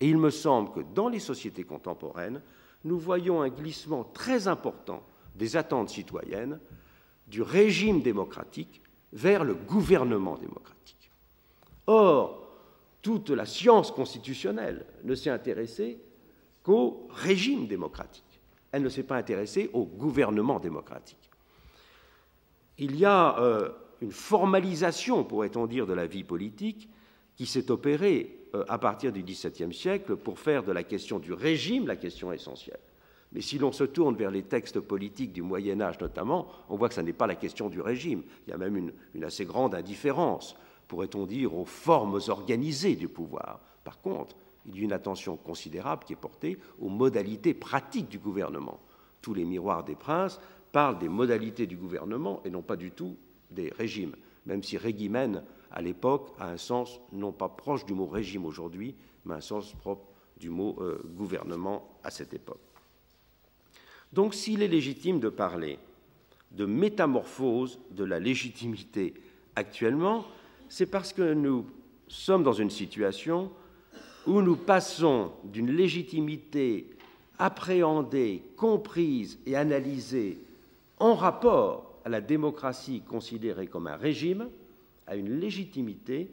Et 0.00 0.08
il 0.08 0.18
me 0.18 0.30
semble 0.30 0.72
que 0.72 0.80
dans 0.94 1.08
les 1.08 1.20
sociétés 1.20 1.64
contemporaines, 1.64 2.40
nous 2.84 2.98
voyons 2.98 3.42
un 3.42 3.48
glissement 3.48 4.02
très 4.02 4.48
important 4.48 5.02
des 5.36 5.56
attentes 5.56 5.90
citoyennes 5.90 6.58
du 7.28 7.42
régime 7.42 8.02
démocratique 8.02 8.80
vers 9.12 9.44
le 9.44 9.54
gouvernement 9.54 10.36
démocratique. 10.36 11.10
Or, 11.86 12.41
toute 13.02 13.30
la 13.30 13.44
science 13.44 13.90
constitutionnelle 13.90 14.86
ne 15.04 15.14
s'est 15.14 15.30
intéressée 15.30 15.98
qu'au 16.62 17.08
régime 17.10 17.66
démocratique 17.66 18.32
elle 18.72 18.82
ne 18.82 18.88
s'est 18.88 19.02
pas 19.02 19.16
intéressée 19.16 19.70
au 19.74 19.84
gouvernement 19.84 20.58
démocratique. 20.58 21.30
Il 22.78 22.96
y 22.96 23.04
a 23.04 23.38
euh, 23.38 23.68
une 24.00 24.10
formalisation, 24.10 25.24
pourrait-on 25.24 25.66
dire, 25.66 25.86
de 25.86 25.92
la 25.92 26.06
vie 26.06 26.24
politique 26.24 26.88
qui 27.36 27.46
s'est 27.46 27.70
opérée 27.70 28.48
euh, 28.54 28.64
à 28.68 28.78
partir 28.78 29.12
du 29.12 29.22
XVIIe 29.22 29.72
siècle 29.72 30.16
pour 30.16 30.38
faire 30.38 30.64
de 30.64 30.72
la 30.72 30.82
question 30.82 31.18
du 31.18 31.34
régime 31.34 31.86
la 31.86 31.96
question 31.96 32.32
essentielle. 32.32 32.80
Mais 33.32 33.40
si 33.40 33.58
l'on 33.58 33.72
se 33.72 33.84
tourne 33.84 34.16
vers 34.16 34.30
les 34.30 34.42
textes 34.42 34.80
politiques 34.80 35.32
du 35.32 35.42
Moyen 35.42 35.80
Âge 35.80 36.00
notamment, 36.00 36.48
on 36.68 36.76
voit 36.76 36.88
que 36.88 36.94
ce 36.94 37.00
n'est 37.00 37.12
pas 37.12 37.26
la 37.26 37.34
question 37.34 37.68
du 37.68 37.80
régime. 37.80 38.22
Il 38.46 38.50
y 38.50 38.52
a 38.54 38.58
même 38.58 38.76
une, 38.76 38.92
une 39.14 39.24
assez 39.24 39.44
grande 39.44 39.74
indifférence, 39.74 40.54
pourrait-on 40.92 41.24
dire, 41.24 41.56
aux 41.56 41.64
formes 41.64 42.20
organisées 42.28 42.96
du 42.96 43.08
pouvoir. 43.08 43.60
Par 43.82 44.02
contre, 44.02 44.36
il 44.66 44.76
y 44.76 44.80
a 44.80 44.84
une 44.84 44.92
attention 44.92 45.38
considérable 45.38 46.04
qui 46.04 46.12
est 46.12 46.16
portée 46.16 46.58
aux 46.78 46.90
modalités 46.90 47.54
pratiques 47.54 48.10
du 48.10 48.18
gouvernement. 48.18 48.78
Tous 49.22 49.32
les 49.32 49.46
miroirs 49.46 49.84
des 49.84 49.94
princes 49.94 50.38
parlent 50.70 50.98
des 50.98 51.08
modalités 51.08 51.66
du 51.66 51.78
gouvernement 51.78 52.42
et 52.44 52.50
non 52.50 52.60
pas 52.60 52.76
du 52.76 52.90
tout 52.90 53.16
des 53.50 53.70
régimes, 53.70 54.14
même 54.44 54.62
si 54.62 54.76
régimen, 54.76 55.42
à 55.70 55.80
l'époque, 55.80 56.34
a 56.38 56.50
un 56.50 56.58
sens 56.58 57.00
non 57.10 57.32
pas 57.32 57.48
proche 57.48 57.86
du 57.86 57.94
mot 57.94 58.04
régime 58.04 58.44
aujourd'hui, 58.44 58.94
mais 59.24 59.36
un 59.36 59.40
sens 59.40 59.72
propre 59.72 60.12
du 60.36 60.50
mot 60.50 60.76
euh, 60.80 61.00
gouvernement 61.16 61.88
à 62.04 62.10
cette 62.10 62.34
époque. 62.34 62.60
Donc 64.12 64.34
s'il 64.34 64.60
est 64.60 64.68
légitime 64.68 65.20
de 65.20 65.30
parler 65.30 65.78
de 66.50 66.66
métamorphose 66.66 67.80
de 67.92 68.04
la 68.04 68.18
légitimité 68.18 69.14
actuellement, 69.56 70.26
c'est 70.72 70.86
parce 70.86 71.12
que 71.12 71.34
nous 71.34 71.66
sommes 72.08 72.42
dans 72.42 72.54
une 72.54 72.70
situation 72.70 73.50
où 74.26 74.40
nous 74.40 74.56
passons 74.56 75.32
d'une 75.44 75.70
légitimité 75.70 76.86
appréhendée, 77.38 78.42
comprise 78.56 79.38
et 79.44 79.54
analysée 79.54 80.38
en 80.98 81.14
rapport 81.14 82.00
à 82.06 82.08
la 82.08 82.22
démocratie 82.22 83.02
considérée 83.06 83.66
comme 83.66 83.86
un 83.86 83.96
régime, 83.96 84.48
à 85.06 85.14
une 85.14 85.40
légitimité 85.40 86.30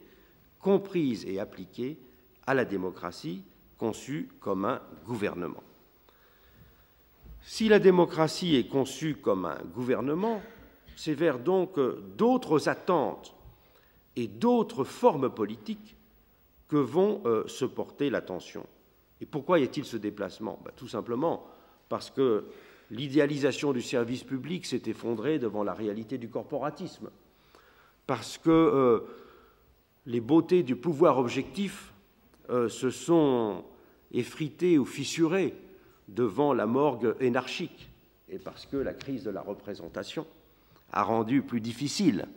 comprise 0.61 1.25
et 1.25 1.37
appliquée 1.41 1.97
à 2.47 2.53
la 2.53 2.63
démocratie 2.63 3.41
conçue 3.77 4.29
comme 4.39 4.63
un 4.63 4.79
gouvernement. 5.05 5.63
Si 7.43 7.67
la 7.67 7.79
démocratie 7.79 8.55
est 8.55 8.69
conçue 8.69 9.15
comme 9.15 9.43
un 9.43 9.59
gouvernement, 9.75 10.41
c'est 10.95 11.13
vers 11.13 11.39
donc 11.39 11.77
d'autres 12.15 12.69
attentes 12.69 13.35
et 14.15 14.27
d'autres 14.27 14.83
formes 14.83 15.29
politiques 15.29 15.95
que 16.67 16.77
vont 16.77 17.21
euh, 17.25 17.47
se 17.47 17.65
porter 17.65 18.09
l'attention. 18.09 18.65
Et 19.21 19.25
pourquoi 19.25 19.59
y 19.59 19.63
a-t-il 19.63 19.85
ce 19.85 19.97
déplacement? 19.97 20.59
Ben, 20.63 20.71
Tout 20.75 20.87
simplement 20.87 21.45
parce 21.89 22.11
que 22.11 22.45
l'idéalisation 22.91 23.73
du 23.73 23.81
service 23.81 24.23
public 24.23 24.65
s'est 24.65 24.83
effondrée 24.85 25.39
devant 25.39 25.63
la 25.63 25.73
réalité 25.73 26.17
du 26.17 26.29
corporatisme, 26.29 27.09
parce 28.07 28.37
que 28.37 28.49
euh, 28.49 28.99
les 30.05 30.21
beautés 30.21 30.63
du 30.63 30.75
pouvoir 30.75 31.17
objectif 31.17 31.93
euh, 32.49 32.69
se 32.69 32.89
sont 32.89 33.63
effritées 34.11 34.77
ou 34.77 34.85
fissurées 34.85 35.53
devant 36.07 36.53
la 36.53 36.65
morgue 36.65 37.15
énarchique, 37.19 37.89
et 38.29 38.39
parce 38.39 38.65
que 38.65 38.77
la 38.77 38.93
crise 38.93 39.23
de 39.23 39.29
la 39.31 39.41
représentation 39.41 40.25
a 40.91 41.03
rendu 41.03 41.41
plus 41.41 41.61
difficile 41.61 42.27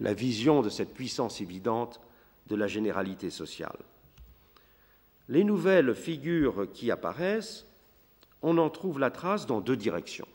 la 0.00 0.14
vision 0.14 0.62
de 0.62 0.70
cette 0.70 0.94
puissance 0.94 1.40
évidente 1.40 2.00
de 2.46 2.56
la 2.56 2.66
généralité 2.66 3.30
sociale. 3.30 3.78
Les 5.28 5.44
nouvelles 5.44 5.94
figures 5.94 6.66
qui 6.72 6.90
apparaissent, 6.90 7.66
on 8.42 8.58
en 8.58 8.70
trouve 8.70 8.98
la 8.98 9.10
trace 9.10 9.46
dans 9.46 9.60
deux 9.60 9.76
directions, 9.76 10.26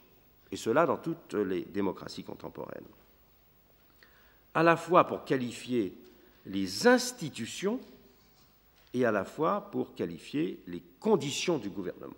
et 0.51 0.55
cela 0.55 0.85
dans 0.85 0.97
toutes 0.97 1.33
les 1.33 1.65
démocraties 1.65 2.23
contemporaines. 2.23 2.85
À 4.53 4.63
la 4.63 4.77
fois 4.77 5.05
pour 5.05 5.25
qualifier 5.25 5.93
les 6.45 6.87
institutions 6.87 7.79
et 8.93 9.03
à 9.03 9.11
la 9.11 9.25
fois 9.25 9.69
pour 9.71 9.95
qualifier 9.95 10.61
les 10.67 10.81
conditions 10.99 11.57
du 11.57 11.69
gouvernement. 11.69 12.13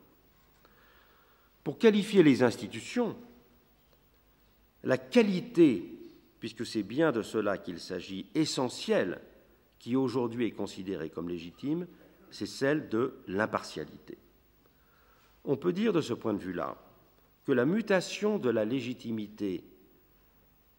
Pour 1.64 1.80
qualifier 1.80 2.22
les 2.22 2.44
institutions, 2.44 3.16
la 4.84 4.98
qualité, 4.98 5.97
puisque 6.40 6.66
c'est 6.66 6.84
bien 6.84 7.12
de 7.12 7.22
cela 7.22 7.58
qu'il 7.58 7.80
s'agit, 7.80 8.28
essentielle, 8.36 9.22
qui 9.80 9.96
aujourd'hui 9.96 10.46
est 10.46 10.52
considérée 10.52 11.10
comme 11.10 11.30
légitime, 11.30 11.88
c'est 12.32 12.46
celle 12.46 12.90
de 12.90 13.14
l'impartialité. 13.28 14.18
On 15.46 15.56
peut 15.56 15.74
dire 15.74 15.94
de 15.94 16.02
ce 16.02 16.14
point 16.14 16.34
de 16.34 16.40
vue-là 16.40 16.78
que 17.46 17.52
la 17.52 17.66
mutation 17.66 18.38
de 18.38 18.50
la 18.50 18.66
légitimité 18.66 19.64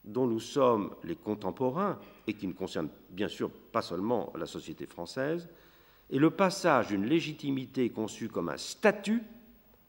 dont 0.05 0.27
nous 0.27 0.41
sommes 0.41 0.95
les 1.05 1.17
contemporains, 1.17 1.99
et 2.27 2.35
qui 2.35 2.47
ne 2.47 2.53
concerne 2.53 2.89
bien 3.11 3.29
sûr 3.29 3.51
pas 3.51 3.83
seulement 3.83 4.33
la 4.37 4.47
société 4.47 4.87
française, 4.87 5.49
est 6.11 6.19
le 6.19 6.31
passage 6.31 6.89
d'une 6.89 7.05
légitimité 7.05 7.91
conçue 7.91 8.29
comme 8.29 8.49
un 8.49 8.57
statut, 8.57 9.23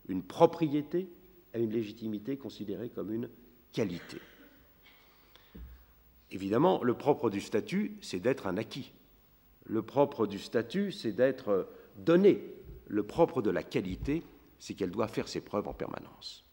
une 0.08 0.24
propriété, 0.24 1.08
à 1.54 1.58
une 1.58 1.72
légitimité 1.72 2.38
considérée 2.38 2.90
comme 2.90 3.14
une 3.14 3.30
qualité. 3.72 4.18
Évidemment, 6.32 6.84
le 6.84 6.94
propre 6.94 7.30
du 7.30 7.42
statut, 7.42 7.98
c'est 8.02 8.20
d'être 8.20 8.48
un 8.48 8.58
acquis. 8.58 8.92
Le 9.66 9.82
propre 9.82 10.28
du 10.28 10.40
statut, 10.40 10.92
c'est 10.92 11.12
d'être 11.12 11.68
donné. 11.98 12.42
Le 12.88 13.04
propre 13.04 13.42
de 13.42 13.50
la 13.50 13.64
qualité, 13.64 14.24
c'est 14.60 14.74
qu'elle 14.74 14.92
doit 14.92 15.08
faire 15.08 15.28
ses 15.28 15.42
preuves 15.42 15.68
en 15.68 15.74
permanence. 15.74 16.46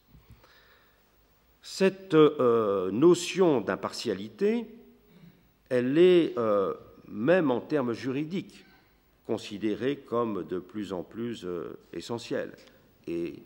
Cette 1.63 2.15
euh, 2.15 2.91
notion 2.91 3.61
d'impartialité, 3.61 4.67
elle 5.69 5.99
est, 5.99 6.39
euh, 6.39 6.75
même 7.09 7.51
en 7.51 7.61
termes 7.61 7.93
juridiques, 7.93 8.65
considérée 9.27 9.97
comme 9.97 10.45
de 10.47 10.59
plus 10.59 10.93
en 10.93 11.03
plus 11.03 11.45
euh, 11.45 11.77
essentielle. 11.93 12.53
Et 13.09 13.43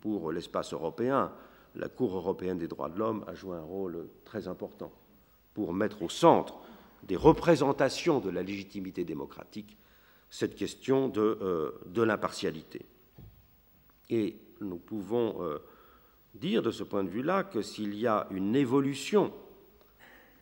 pour 0.00 0.32
l'espace 0.32 0.72
européen, 0.72 1.30
la 1.74 1.88
Cour 1.88 2.16
européenne 2.16 2.58
des 2.58 2.68
droits 2.68 2.88
de 2.88 2.98
l'homme 2.98 3.24
a 3.26 3.34
joué 3.34 3.56
un 3.56 3.62
rôle 3.62 4.08
très 4.24 4.48
important 4.48 4.90
pour 5.58 5.74
mettre 5.74 6.02
au 6.02 6.08
centre 6.08 6.54
des 7.02 7.16
représentations 7.16 8.20
de 8.20 8.30
la 8.30 8.44
légitimité 8.44 9.04
démocratique 9.04 9.76
cette 10.30 10.54
question 10.54 11.08
de, 11.08 11.36
euh, 11.42 11.72
de 11.86 12.02
l'impartialité. 12.02 12.86
Et 14.08 14.36
nous 14.60 14.76
pouvons 14.76 15.42
euh, 15.42 15.58
dire 16.36 16.62
de 16.62 16.70
ce 16.70 16.84
point 16.84 17.02
de 17.02 17.08
vue-là 17.08 17.42
que 17.42 17.60
s'il 17.60 17.96
y 17.96 18.06
a 18.06 18.28
une 18.30 18.54
évolution 18.54 19.32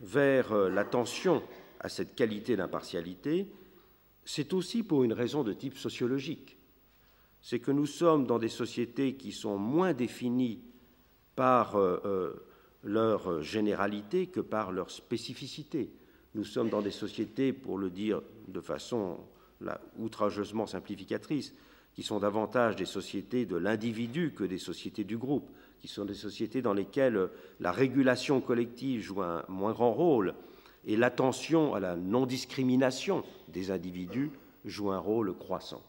vers 0.03 0.53
euh, 0.53 0.69
l'attention 0.69 1.43
à 1.81 1.89
cette 1.89 2.15
qualité 2.15 2.55
d'impartialité, 2.55 3.47
c'est 4.27 4.53
aussi 4.53 4.83
pour 4.83 5.03
une 5.03 5.15
raison 5.15 5.45
de 5.45 5.55
type 5.55 5.79
sociologique. 5.79 6.59
C'est 7.41 7.61
que 7.61 7.71
nous 7.71 7.87
sommes 7.87 8.27
dans 8.27 8.39
des 8.39 8.51
sociétés 8.51 9.15
qui 9.15 9.33
sont 9.33 9.57
moins 9.57 9.95
définies 9.95 10.61
par 11.37 11.75
leur 12.87 13.43
généralité 13.43 14.29
que 14.29 14.41
par 14.41 14.71
leur 14.71 14.91
spécificité. 14.91 15.91
Nous 16.37 16.45
sommes 16.45 16.71
dans 16.71 16.83
des 16.83 16.93
sociétés, 16.93 17.53
pour 17.53 17.79
le 17.79 17.91
dire 17.91 18.23
de 18.49 18.61
façon 18.61 19.19
outrageusement 19.99 20.67
simplificatrice, 20.67 21.53
qui 21.95 22.03
sont 22.03 22.21
davantage 22.21 22.77
des 22.77 22.85
sociétés 22.85 23.45
de 23.45 23.57
l'individu 23.57 24.33
que 24.37 24.45
des 24.45 24.59
sociétés 24.59 25.03
du 25.03 25.17
groupe, 25.17 25.51
qui 25.81 25.89
sont 25.89 26.05
des 26.05 26.15
sociétés 26.15 26.63
dans 26.63 26.75
lesquelles 26.75 27.29
la 27.59 27.73
régulation 27.73 28.41
collective 28.41 29.03
joue 29.03 29.23
un 29.23 29.45
moins 29.49 29.73
grand 29.73 29.93
rôle 29.93 30.35
et 30.87 30.97
l'attention 30.97 31.75
à 31.75 31.81
la 31.81 31.97
non-discrimination 31.97 33.25
des 33.49 33.71
individus 33.71 34.31
joue 34.65 34.93
un 34.93 34.99
rôle 34.99 35.37
croissant. 35.37 35.83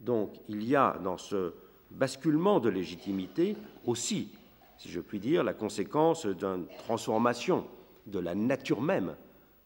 Donc 0.00 0.34
il 0.48 0.62
y 0.64 0.76
a 0.76 0.98
dans 1.02 1.18
ce 1.18 1.52
basculement 1.90 2.60
de 2.60 2.68
légitimité 2.68 3.56
aussi 3.86 4.28
si 4.78 4.88
je 4.88 5.00
puis 5.00 5.18
dire, 5.18 5.42
la 5.42 5.54
conséquence 5.54 6.24
d'une 6.24 6.66
transformation 6.78 7.66
de 8.06 8.20
la 8.20 8.34
nature 8.34 8.80
même 8.80 9.16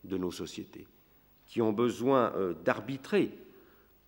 de 0.05 0.17
nos 0.17 0.33
sociétés, 0.33 0.87
qui 1.47 1.61
ont 1.63 1.73
besoin 1.73 2.33
euh, 2.35 2.55
d'arbitrer 2.65 3.31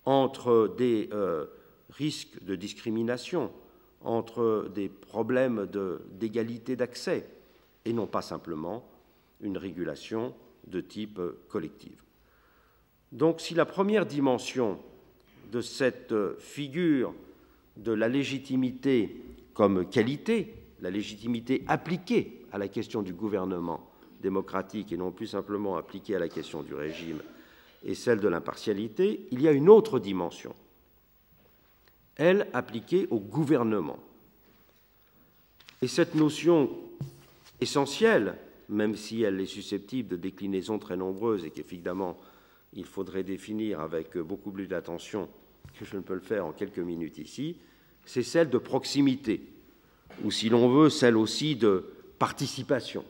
entre 0.03 0.73
des 0.77 1.09
euh, 1.13 1.45
risques 1.91 2.43
de 2.43 2.55
discrimination, 2.55 3.51
entre 4.01 4.69
des 4.73 4.89
problèmes 4.89 5.67
d'égalité 6.11 6.75
d'accès, 6.75 7.29
et 7.85 7.93
non 7.93 8.07
pas 8.07 8.21
simplement 8.21 8.87
une 9.41 9.57
régulation 9.57 10.33
de 10.67 10.81
type 10.81 11.19
euh, 11.19 11.39
collective. 11.49 12.01
Donc 13.11 13.41
si 13.41 13.53
la 13.53 13.65
première 13.65 14.07
dimension 14.07 14.79
de 15.51 15.61
cette 15.61 16.13
figure 16.39 17.13
de 17.77 17.91
la 17.91 18.07
légitimité 18.07 19.21
comme 19.53 19.87
qualité 19.87 20.64
la 20.81 20.89
légitimité 20.89 21.63
appliquée 21.67 22.45
à 22.51 22.57
la 22.57 22.67
question 22.67 23.01
du 23.01 23.13
gouvernement 23.13 23.89
démocratique 24.21 24.91
et 24.91 24.97
non 24.97 25.11
plus 25.11 25.27
simplement 25.27 25.77
appliquée 25.77 26.15
à 26.15 26.19
la 26.19 26.29
question 26.29 26.63
du 26.63 26.73
régime 26.73 27.21
et 27.85 27.93
celle 27.93 28.19
de 28.19 28.27
l'impartialité, 28.27 29.27
il 29.31 29.41
y 29.41 29.47
a 29.47 29.51
une 29.51 29.69
autre 29.69 29.99
dimension, 29.99 30.55
elle 32.15 32.47
appliquée 32.53 33.07
au 33.11 33.19
gouvernement. 33.19 33.99
Et 35.81 35.87
cette 35.87 36.15
notion 36.15 36.69
essentielle, 37.61 38.37
même 38.69 38.95
si 38.95 39.21
elle 39.21 39.39
est 39.39 39.45
susceptible 39.45 40.09
de 40.09 40.15
déclinaisons 40.15 40.79
très 40.79 40.97
nombreuses 40.97 41.45
et 41.45 41.51
qu'évidemment 41.51 42.17
il 42.73 42.85
faudrait 42.85 43.23
définir 43.23 43.79
avec 43.79 44.17
beaucoup 44.17 44.51
plus 44.51 44.67
d'attention 44.67 45.29
que 45.79 45.85
je 45.85 45.95
ne 45.95 46.01
peux 46.01 46.15
le 46.15 46.19
faire 46.19 46.45
en 46.45 46.51
quelques 46.51 46.79
minutes 46.79 47.19
ici, 47.19 47.57
c'est 48.05 48.23
celle 48.23 48.49
de 48.49 48.57
proximité 48.57 49.41
ou 50.23 50.31
si 50.31 50.49
l'on 50.49 50.69
veut, 50.69 50.89
celle 50.89 51.17
aussi 51.17 51.55
de 51.55 51.93
participation, 52.19 53.03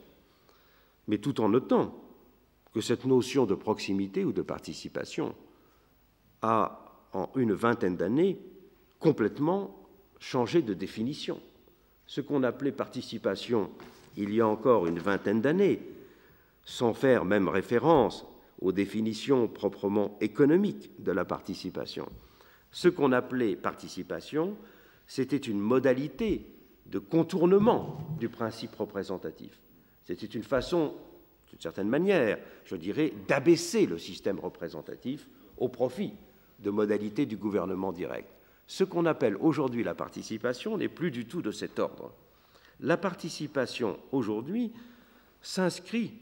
mais 1.08 1.18
tout 1.18 1.40
en 1.40 1.48
notant 1.48 1.94
que 2.74 2.80
cette 2.80 3.04
notion 3.04 3.46
de 3.46 3.54
proximité 3.54 4.24
ou 4.24 4.32
de 4.32 4.42
participation 4.42 5.34
a, 6.42 7.08
en 7.12 7.30
une 7.36 7.52
vingtaine 7.52 7.96
d'années, 7.96 8.38
complètement 8.98 9.76
changé 10.18 10.62
de 10.62 10.74
définition. 10.74 11.40
Ce 12.06 12.20
qu'on 12.20 12.42
appelait 12.42 12.72
participation 12.72 13.70
il 14.16 14.34
y 14.34 14.40
a 14.40 14.48
encore 14.48 14.86
une 14.86 14.98
vingtaine 14.98 15.40
d'années, 15.40 15.80
sans 16.64 16.94
faire 16.94 17.24
même 17.24 17.48
référence 17.48 18.26
aux 18.60 18.72
définitions 18.72 19.46
proprement 19.46 20.16
économiques 20.20 20.90
de 21.02 21.12
la 21.12 21.24
participation. 21.24 22.08
Ce 22.72 22.88
qu'on 22.88 23.12
appelait 23.12 23.56
participation, 23.56 24.56
c'était 25.06 25.36
une 25.36 25.60
modalité 25.60 26.46
de 26.90 26.98
contournement 26.98 27.98
du 28.18 28.28
principe 28.28 28.74
représentatif. 28.76 29.60
C'était 30.04 30.26
une 30.26 30.42
façon, 30.42 30.94
d'une 31.50 31.60
certaine 31.60 31.88
manière, 31.88 32.38
je 32.64 32.76
dirais, 32.76 33.12
d'abaisser 33.28 33.86
le 33.86 33.98
système 33.98 34.38
représentatif 34.38 35.28
au 35.58 35.68
profit 35.68 36.12
de 36.60 36.70
modalités 36.70 37.26
du 37.26 37.36
gouvernement 37.36 37.92
direct. 37.92 38.28
Ce 38.66 38.84
qu'on 38.84 39.06
appelle 39.06 39.36
aujourd'hui 39.36 39.84
la 39.84 39.94
participation 39.94 40.76
n'est 40.76 40.88
plus 40.88 41.10
du 41.10 41.26
tout 41.26 41.42
de 41.42 41.50
cet 41.50 41.78
ordre. 41.78 42.12
La 42.80 42.96
participation 42.96 43.98
aujourd'hui 44.12 44.72
s'inscrit 45.40 46.12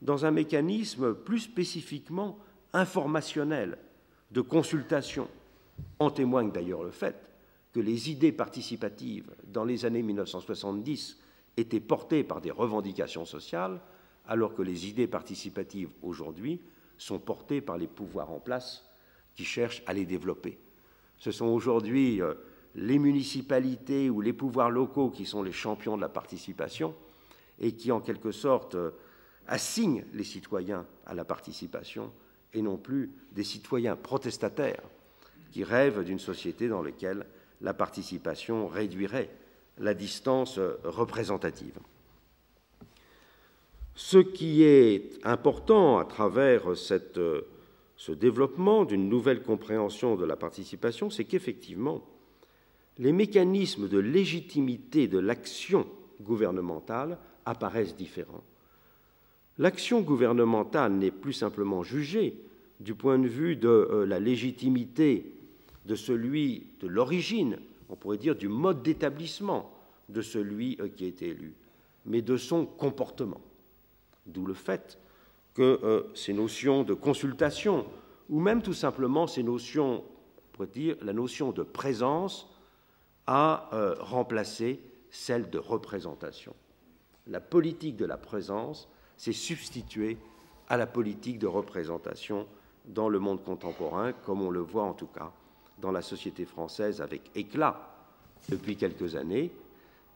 dans 0.00 0.24
un 0.24 0.30
mécanisme 0.30 1.14
plus 1.14 1.40
spécifiquement 1.40 2.38
informationnel 2.72 3.78
de 4.30 4.40
consultation. 4.40 5.28
En 5.98 6.10
témoigne 6.10 6.50
d'ailleurs 6.52 6.82
le 6.82 6.90
fait 6.90 7.27
que 7.72 7.80
les 7.80 8.10
idées 8.10 8.32
participatives 8.32 9.30
dans 9.46 9.64
les 9.64 9.84
années 9.84 10.02
1970 10.02 11.18
étaient 11.56 11.80
portées 11.80 12.24
par 12.24 12.40
des 12.40 12.50
revendications 12.50 13.24
sociales, 13.24 13.80
alors 14.26 14.54
que 14.54 14.62
les 14.62 14.86
idées 14.88 15.06
participatives 15.06 15.90
aujourd'hui 16.02 16.60
sont 16.96 17.18
portées 17.18 17.60
par 17.60 17.78
les 17.78 17.86
pouvoirs 17.86 18.30
en 18.30 18.40
place 18.40 18.84
qui 19.34 19.44
cherchent 19.44 19.82
à 19.86 19.92
les 19.92 20.04
développer. 20.04 20.58
Ce 21.18 21.30
sont 21.30 21.46
aujourd'hui 21.46 22.20
euh, 22.20 22.34
les 22.74 22.98
municipalités 22.98 24.10
ou 24.10 24.20
les 24.20 24.32
pouvoirs 24.32 24.70
locaux 24.70 25.10
qui 25.10 25.26
sont 25.26 25.42
les 25.42 25.52
champions 25.52 25.96
de 25.96 26.02
la 26.02 26.08
participation 26.08 26.94
et 27.58 27.72
qui, 27.72 27.90
en 27.92 28.00
quelque 28.00 28.32
sorte, 28.32 28.74
euh, 28.74 28.90
assignent 29.46 30.04
les 30.12 30.24
citoyens 30.24 30.86
à 31.06 31.14
la 31.14 31.24
participation 31.24 32.12
et 32.52 32.62
non 32.62 32.76
plus 32.76 33.10
des 33.32 33.44
citoyens 33.44 33.96
protestataires 33.96 34.82
qui 35.50 35.64
rêvent 35.64 36.04
d'une 36.04 36.18
société 36.18 36.68
dans 36.68 36.82
laquelle 36.82 37.26
la 37.60 37.74
participation 37.74 38.68
réduirait 38.68 39.30
la 39.78 39.94
distance 39.94 40.58
représentative. 40.84 41.78
Ce 43.94 44.18
qui 44.18 44.62
est 44.62 45.18
important 45.24 45.98
à 45.98 46.04
travers 46.04 46.76
cette, 46.76 47.20
ce 47.96 48.12
développement 48.12 48.84
d'une 48.84 49.08
nouvelle 49.08 49.42
compréhension 49.42 50.16
de 50.16 50.24
la 50.24 50.36
participation, 50.36 51.10
c'est 51.10 51.24
qu'effectivement, 51.24 52.04
les 52.98 53.12
mécanismes 53.12 53.88
de 53.88 53.98
légitimité 53.98 55.08
de 55.08 55.18
l'action 55.18 55.86
gouvernementale 56.20 57.18
apparaissent 57.44 57.96
différents. 57.96 58.44
L'action 59.58 60.00
gouvernementale 60.00 60.92
n'est 60.92 61.10
plus 61.10 61.32
simplement 61.32 61.82
jugée 61.82 62.36
du 62.78 62.94
point 62.94 63.18
de 63.18 63.26
vue 63.26 63.56
de 63.56 63.68
euh, 63.68 64.06
la 64.06 64.20
légitimité 64.20 65.32
de 65.88 65.94
celui 65.94 66.66
de 66.80 66.86
l'origine, 66.86 67.58
on 67.88 67.96
pourrait 67.96 68.18
dire 68.18 68.36
du 68.36 68.46
mode 68.46 68.82
d'établissement 68.82 69.72
de 70.10 70.20
celui 70.20 70.76
euh, 70.80 70.88
qui 70.88 71.06
a 71.06 71.08
été 71.08 71.28
élu, 71.28 71.54
mais 72.04 72.20
de 72.20 72.36
son 72.36 72.66
comportement. 72.66 73.40
D'où 74.26 74.44
le 74.44 74.52
fait 74.52 74.98
que 75.54 75.80
euh, 75.82 76.02
ces 76.14 76.34
notions 76.34 76.84
de 76.84 76.92
consultation, 76.92 77.86
ou 78.28 78.38
même 78.38 78.60
tout 78.60 78.74
simplement 78.74 79.26
ces 79.26 79.42
notions, 79.42 80.04
on 80.04 80.52
pourrait 80.52 80.68
dire 80.68 80.96
la 81.00 81.14
notion 81.14 81.52
de 81.52 81.62
présence, 81.62 82.46
a 83.26 83.68
remplacé 84.00 84.80
celle 85.10 85.50
de 85.50 85.58
représentation. 85.58 86.54
La 87.26 87.40
politique 87.40 87.96
de 87.96 88.06
la 88.06 88.16
présence 88.16 88.88
s'est 89.18 89.32
substituée 89.32 90.16
à 90.68 90.78
la 90.78 90.86
politique 90.86 91.38
de 91.38 91.46
représentation 91.46 92.46
dans 92.86 93.10
le 93.10 93.18
monde 93.18 93.44
contemporain, 93.44 94.14
comme 94.14 94.40
on 94.40 94.50
le 94.50 94.60
voit 94.60 94.84
en 94.84 94.94
tout 94.94 95.08
cas 95.08 95.30
dans 95.80 95.90
la 95.90 96.02
société 96.02 96.44
française 96.44 97.00
avec 97.00 97.30
éclat 97.34 97.94
depuis 98.48 98.76
quelques 98.76 99.16
années, 99.16 99.52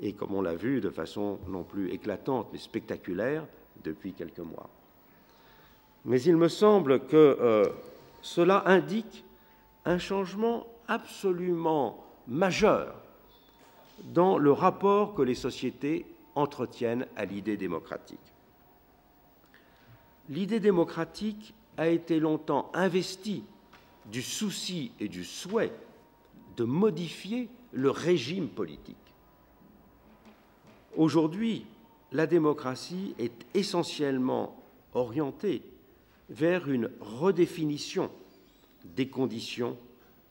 et 0.01 0.12
comme 0.12 0.35
on 0.35 0.42
l'a 0.42 0.55
vu 0.55 0.81
de 0.81 0.90
façon 0.90 1.38
non 1.48 1.62
plus 1.62 1.90
éclatante 1.90 2.48
mais 2.53 2.59
spectaculaire 2.59 3.46
depuis 3.85 4.12
quelques 4.12 4.38
mois. 4.38 4.68
Mais 6.05 6.20
il 6.22 6.37
me 6.37 6.48
semble 6.48 7.07
que 7.07 7.16
euh, 7.16 7.64
cela 8.22 8.64
indique 8.66 9.25
un 9.85 9.98
changement 9.98 10.66
absolument 10.88 12.05
majeur 12.27 12.94
dans 14.05 14.38
le 14.38 14.53
rapport 14.53 15.14
que 15.14 15.22
les 15.22 15.35
sociétés 15.35 16.07
entretiennent 16.35 17.07
à 17.16 17.25
l'idée 17.25 17.57
démocratique. 17.57 18.18
L'idée 20.29 20.61
démocratique 20.61 21.55
a 21.77 21.88
été 21.88 22.18
longtemps 22.20 22.70
investi 22.75 23.44
du 24.07 24.23
souci 24.23 24.93
et 25.01 25.09
du 25.09 25.25
souhait 25.25 25.73
de 26.57 26.65
modifier 26.65 27.49
le 27.73 27.91
régime 27.91 28.49
politique. 28.49 28.97
Aujourd'hui, 30.97 31.65
la 32.12 32.27
démocratie 32.27 33.15
est 33.19 33.47
essentiellement 33.55 34.62
orientée 34.93 35.62
vers 36.29 36.71
une 36.71 36.91
redéfinition 37.01 38.11
des 38.85 39.09
conditions 39.09 39.79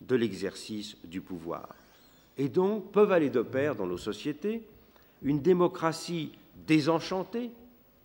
de 0.01 0.15
l'exercice 0.15 0.97
du 1.03 1.21
pouvoir. 1.21 1.69
Et 2.37 2.49
donc 2.49 2.91
peuvent 2.91 3.11
aller 3.11 3.29
de 3.29 3.41
pair 3.41 3.75
dans 3.75 3.87
nos 3.87 3.97
sociétés 3.97 4.63
une 5.21 5.41
démocratie 5.41 6.31
désenchantée 6.67 7.51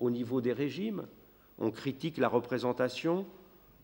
au 0.01 0.11
niveau 0.11 0.41
des 0.41 0.53
régimes, 0.53 1.07
on 1.59 1.71
critique 1.71 2.19
la 2.19 2.29
représentation, 2.29 3.27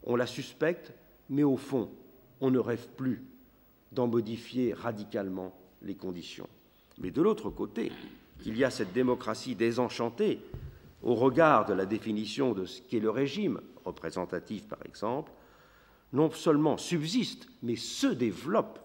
on 0.05 0.16
la 0.16 0.27
suspecte, 0.27 0.92
mais 1.33 1.42
au 1.45 1.57
fond, 1.57 1.88
on 2.42 2.51
ne 2.51 2.59
rêve 2.59 2.88
plus 2.95 3.25
d'en 3.90 4.07
modifier 4.07 4.75
radicalement 4.75 5.59
les 5.81 5.95
conditions. 5.95 6.49
Mais 6.99 7.11
de 7.11 7.23
l'autre 7.23 7.49
côté, 7.49 7.90
il 8.45 8.57
y 8.57 8.64
a 8.64 8.71
cette 8.71 8.92
démocratie 8.92 9.55
désenchantée 9.55 10.40
au 11.03 11.14
regard 11.14 11.64
de 11.64 11.73
la 11.73 11.87
définition 11.87 12.53
de 12.53 12.66
ce 12.66 12.83
qu'est 12.83 13.01
le 13.01 13.09
régime 13.09 13.62
représentatif, 13.83 14.68
par 14.68 14.79
exemple, 14.85 15.33
non 16.12 16.31
seulement 16.31 16.77
subsiste, 16.77 17.49
mais 17.62 17.77
se 17.77 18.09
développe 18.09 18.79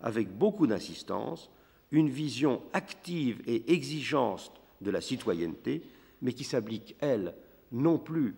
avec 0.00 0.30
beaucoup 0.30 0.68
d'insistance 0.68 1.50
une 1.90 2.08
vision 2.08 2.62
active 2.72 3.42
et 3.48 3.72
exigeante 3.72 4.52
de 4.80 4.92
la 4.92 5.00
citoyenneté, 5.00 5.82
mais 6.22 6.34
qui 6.34 6.44
s'applique, 6.44 6.94
elle, 7.00 7.34
non 7.72 7.98
plus 7.98 8.36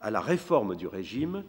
à 0.00 0.12
la 0.12 0.20
réforme 0.20 0.76
du 0.76 0.86
régime, 0.86 1.42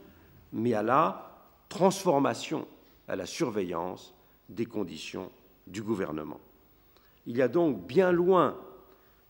mais 0.51 0.73
à 0.73 0.81
la 0.81 1.32
transformation, 1.69 2.67
à 3.07 3.15
la 3.15 3.25
surveillance 3.25 4.13
des 4.49 4.65
conditions 4.65 5.31
du 5.67 5.81
gouvernement. 5.81 6.39
Il 7.25 7.37
y 7.37 7.41
a 7.41 7.47
donc 7.47 7.85
bien 7.85 8.11
loin 8.11 8.57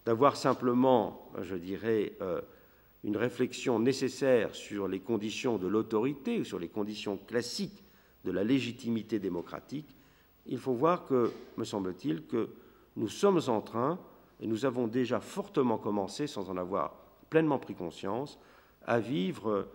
d'avoir 0.05 0.35
simplement, 0.35 1.29
je 1.41 1.55
dirais, 1.55 2.13
euh, 2.21 2.41
une 3.03 3.17
réflexion 3.17 3.79
nécessaire 3.79 4.55
sur 4.55 4.87
les 4.87 4.99
conditions 4.99 5.57
de 5.57 5.67
l'autorité 5.67 6.39
ou 6.39 6.43
sur 6.43 6.59
les 6.59 6.69
conditions 6.69 7.17
classiques 7.17 7.83
de 8.23 8.31
la 8.31 8.43
légitimité 8.43 9.19
démocratique, 9.19 9.95
il 10.45 10.57
faut 10.57 10.73
voir 10.73 11.05
que, 11.05 11.31
me 11.57 11.63
semble-t-il, 11.63 12.25
que 12.25 12.49
nous 12.95 13.09
sommes 13.09 13.41
en 13.47 13.61
train, 13.61 13.99
et 14.39 14.47
nous 14.47 14.65
avons 14.65 14.87
déjà 14.87 15.19
fortement 15.19 15.77
commencé 15.77 16.27
sans 16.27 16.49
en 16.49 16.57
avoir 16.57 16.95
pleinement 17.29 17.59
pris 17.59 17.75
conscience, 17.75 18.37
à 18.85 18.99
vivre 18.99 19.67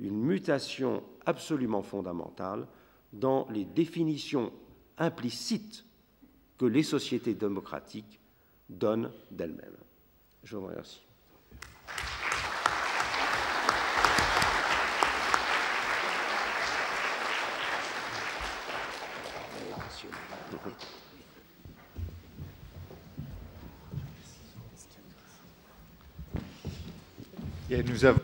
une 0.00 0.18
mutation 0.20 1.02
absolument 1.26 1.82
fondamentale 1.82 2.66
dans 3.12 3.46
les 3.50 3.64
définitions 3.64 4.52
implicites 4.98 5.84
que 6.58 6.66
les 6.66 6.82
sociétés 6.82 7.34
démocratiques 7.34 8.20
donnent 8.68 9.10
d'elles-mêmes. 9.30 9.76
Je 10.44 10.56
vous 10.56 10.66
remercie. 10.66 11.02
nous 27.82 28.04
avons 28.04 28.20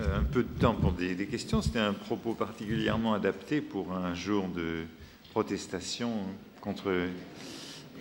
euh, 0.00 0.18
un 0.20 0.22
peu 0.38 0.44
de 0.44 0.60
temps 0.60 0.74
pour 0.74 0.92
des, 0.92 1.16
questions. 1.26 1.60
C'était 1.62 1.80
un 1.80 1.92
propos 1.92 2.32
particulièrement 2.32 3.12
adapté 3.12 3.60
pour 3.60 3.92
un 3.92 4.14
jour 4.14 4.46
de 4.46 4.84
protestation 5.32 6.12
contre, 6.60 7.08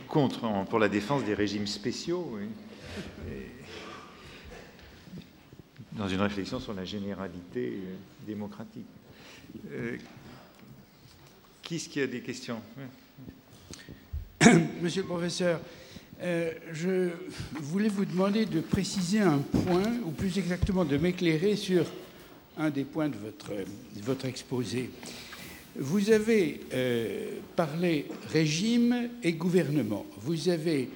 contre 0.07 0.47
pour 0.69 0.77
la 0.77 0.87
défense 0.87 1.23
des 1.23 1.33
régimes 1.33 1.65
spéciaux. 1.65 2.37
dans 5.93 6.07
une 6.07 6.21
réflexion 6.21 6.59
sur 6.59 6.75
la 6.75 6.85
généralité 6.85 7.73
euh, 7.73 7.95
démocratique. 8.27 8.85
Euh, 9.71 9.97
qui 11.63 11.77
est-ce 11.77 11.89
qui 11.89 12.01
a 12.01 12.05
des 12.05 12.21
questions? 12.21 12.61
Monsieur 14.83 15.01
le 15.01 15.07
professeur, 15.07 15.59
euh, 16.21 16.51
je 16.71 17.09
voulais 17.59 17.89
vous 17.89 18.05
demander 18.05 18.45
de 18.45 18.61
préciser 18.61 19.21
un 19.21 19.39
point, 19.39 19.91
ou 20.05 20.11
plus 20.11 20.37
exactement 20.37 20.85
de 20.85 20.97
m'éclairer 20.97 21.55
sur 21.55 21.83
un 22.57 22.69
des 22.69 22.83
points 22.83 23.09
de 23.09 23.17
votre, 24.01 24.25
exposé. 24.25 24.89
Vous 25.75 26.09
avez 26.11 26.59
euh, 26.73 27.37
parlé 27.55 28.05
régime 28.31 29.09
et 29.23 29.33
gouvernement. 29.33 30.05
Vous 30.21 30.49
avez, 30.49 30.89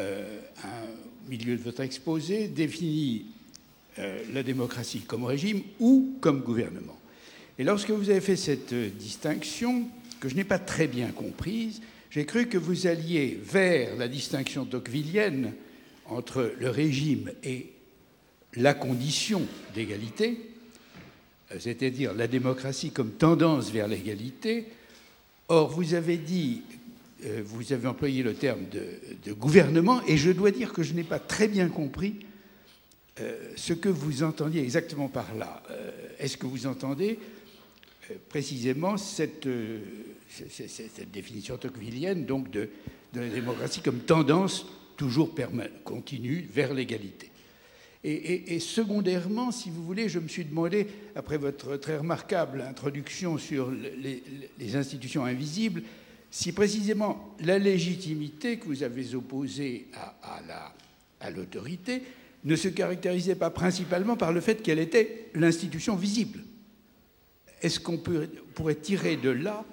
euh, 0.00 0.38
au 0.64 1.30
milieu 1.30 1.56
de 1.56 1.62
votre 1.62 1.82
exposé, 1.82 2.48
défini 2.48 3.26
la 4.34 4.42
démocratie 4.42 5.00
comme 5.00 5.24
régime 5.24 5.62
ou 5.80 6.16
comme 6.20 6.40
gouvernement. 6.40 6.98
Et 7.58 7.64
lorsque 7.64 7.88
vous 7.88 8.10
avez 8.10 8.20
fait 8.20 8.36
cette 8.36 8.74
distinction, 8.74 9.88
que 10.20 10.28
je 10.28 10.34
n'ai 10.34 10.44
pas 10.44 10.58
très 10.58 10.86
bien 10.86 11.08
comprise, 11.08 11.80
j'ai 12.10 12.26
cru 12.26 12.46
que 12.46 12.58
vous 12.58 12.86
alliez 12.86 13.38
vers 13.42 13.96
la 13.96 14.08
distinction 14.08 14.66
tocquevillienne 14.66 15.54
entre 16.06 16.52
le 16.58 16.70
régime 16.70 17.30
et 17.42 17.72
la 18.54 18.74
condition 18.74 19.42
d'égalité, 19.74 20.38
euh, 20.38 20.55
c'est-à-dire 21.58 22.14
la 22.14 22.26
démocratie 22.26 22.90
comme 22.90 23.12
tendance 23.12 23.70
vers 23.70 23.88
l'égalité. 23.88 24.66
Or, 25.48 25.70
vous 25.70 25.94
avez 25.94 26.16
dit, 26.16 26.62
euh, 27.24 27.42
vous 27.44 27.72
avez 27.72 27.86
employé 27.86 28.22
le 28.22 28.34
terme 28.34 28.64
de, 28.70 29.32
gouvernement, 29.32 30.02
et 30.06 30.16
je 30.16 30.30
dois 30.30 30.50
dire 30.50 30.72
que 30.72 30.82
je 30.82 30.94
n'ai 30.94 31.04
pas 31.04 31.18
très 31.18 31.48
bien 31.48 31.68
compris 31.68 32.16
euh, 33.20 33.52
ce 33.56 33.72
que 33.72 33.88
vous 33.88 34.22
entendiez 34.22 34.62
exactement 34.62 35.08
par 35.08 35.34
là. 35.34 35.62
Est-ce 36.18 36.36
que 36.36 36.46
vous 36.46 36.66
entendez 36.66 37.18
précisément 38.28 38.96
cette 38.96 39.48
cette 40.30 41.10
définition 41.10 41.56
tocquevillienne 41.56 42.24
donc 42.24 42.50
de, 42.50 42.68
la 43.14 43.28
démocratie 43.28 43.80
comme 43.80 44.00
tendance 44.00 44.66
toujours 44.96 45.30
continue 45.84 46.46
vers 46.52 46.74
l'égalité? 46.74 47.30
Et, 48.08 48.60
secondairement, 48.60 49.50
si 49.50 49.68
vous 49.68 49.82
voulez, 49.82 50.08
je 50.08 50.20
me 50.20 50.28
suis 50.28 50.44
demandé, 50.44 50.86
après 51.16 51.38
votre 51.38 51.76
très 51.76 51.96
remarquable 51.96 52.60
introduction 52.60 53.36
sur 53.36 53.68
les, 53.72 54.76
institutions 54.76 55.24
invisibles, 55.24 55.82
si 56.30 56.52
précisément 56.52 57.34
la 57.40 57.58
légitimité 57.58 58.58
que 58.58 58.66
vous 58.66 58.84
avez 58.84 59.16
opposée 59.16 59.88
à, 61.20 61.30
l'autorité 61.30 62.02
ne 62.44 62.54
se 62.54 62.68
caractérisait 62.68 63.34
pas 63.34 63.50
principalement 63.50 64.16
par 64.16 64.32
le 64.32 64.40
fait 64.40 64.62
qu'elle 64.62 64.78
était 64.78 65.30
l'institution 65.34 65.96
visible. 65.96 66.44
Est-ce 67.60 67.80
qu'on 67.80 67.98
pourrait 67.98 68.76
tirer 68.76 69.16
de 69.16 69.30
là 69.30 69.64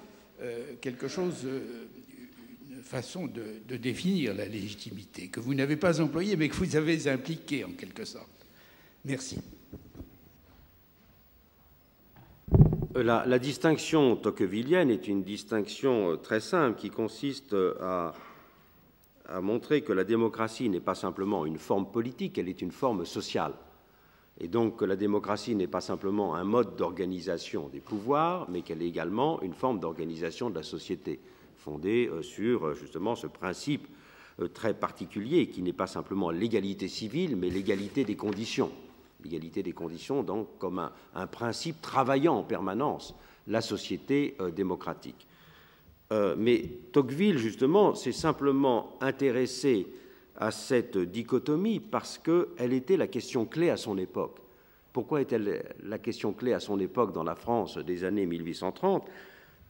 euh, 0.42 0.72
quelque 0.80 1.06
chose, 1.06 1.44
euh, 1.44 1.83
façon 2.84 3.26
de, 3.26 3.76
définir 3.76 4.34
la 4.34 4.46
légitimité, 4.46 5.28
que 5.28 5.40
vous 5.40 5.54
n'avez 5.54 5.76
pas 5.76 6.00
employée, 6.00 6.36
mais 6.36 6.48
que 6.48 6.56
vous 6.56 6.76
avez 6.76 7.08
impliquée 7.08 7.64
en 7.64 7.72
quelque 7.72 8.04
sorte 8.04 8.28
Merci. 9.04 9.38
Euh, 12.96 13.02
la, 13.02 13.38
distinction 13.38 14.16
tocquevillienne 14.16 14.90
est 14.90 15.08
une 15.08 15.24
distinction 15.24 16.16
très 16.16 16.40
simple 16.40 16.78
qui 16.78 16.90
consiste 16.90 17.54
à 17.80 18.14
a 19.28 19.40
montré 19.40 19.82
que 19.82 19.92
la 19.92 20.04
démocratie 20.04 20.68
n'est 20.68 20.80
pas 20.80 20.94
simplement 20.94 21.46
une 21.46 21.58
forme 21.58 21.86
politique, 21.86 22.38
elle 22.38 22.48
est 22.48 22.62
une 22.62 22.70
forme 22.70 23.04
sociale. 23.04 23.54
Et 24.38 24.48
donc 24.48 24.76
que 24.76 24.84
la 24.84 24.96
démocratie 24.96 25.54
n'est 25.54 25.68
pas 25.68 25.80
simplement 25.80 26.34
un 26.34 26.44
mode 26.44 26.76
d'organisation 26.76 27.68
des 27.68 27.80
pouvoirs, 27.80 28.48
mais 28.50 28.62
qu'elle 28.62 28.82
est 28.82 28.88
également 28.88 29.40
une 29.42 29.54
forme 29.54 29.78
d'organisation 29.78 30.50
de 30.50 30.56
la 30.56 30.62
société, 30.62 31.20
fondée 31.56 32.08
euh, 32.12 32.22
sur 32.22 32.66
euh, 32.66 32.74
justement 32.74 33.14
ce 33.14 33.26
principe 33.26 33.86
euh, 34.40 34.48
très 34.48 34.74
particulier 34.74 35.48
qui 35.48 35.62
n'est 35.62 35.72
pas 35.72 35.86
simplement 35.86 36.30
l'égalité 36.30 36.88
civile, 36.88 37.36
mais 37.36 37.50
l'égalité 37.50 38.04
des 38.04 38.16
conditions. 38.16 38.70
L'égalité 39.22 39.62
des 39.62 39.72
conditions, 39.72 40.22
donc, 40.22 40.58
comme 40.58 40.90
un, 41.14 41.26
principe 41.26 41.80
travaillant 41.80 42.34
en 42.34 42.42
permanence 42.42 43.14
la 43.46 43.62
société 43.62 44.36
démocratique. 44.54 45.26
Mais 46.36 46.68
Tocqueville, 46.92 47.38
justement, 47.38 47.94
s'est 47.94 48.12
simplement 48.12 48.98
intéressé 49.00 49.86
à 50.36 50.50
cette 50.50 50.98
dichotomie 50.98 51.80
parce 51.80 52.18
qu'elle 52.18 52.74
était 52.74 52.98
la 52.98 53.06
question 53.06 53.46
clé 53.46 53.70
à 53.70 53.78
son 53.78 53.96
époque. 53.96 54.40
Pourquoi 54.92 55.22
est-elle 55.22 55.74
la 55.82 55.98
question 55.98 56.32
clé 56.32 56.52
à 56.52 56.60
son 56.60 56.78
époque 56.78 57.12
dans 57.12 57.24
la 57.24 57.34
France 57.34 57.78
des 57.78 58.04
années 58.04 58.26
1830 58.26 59.04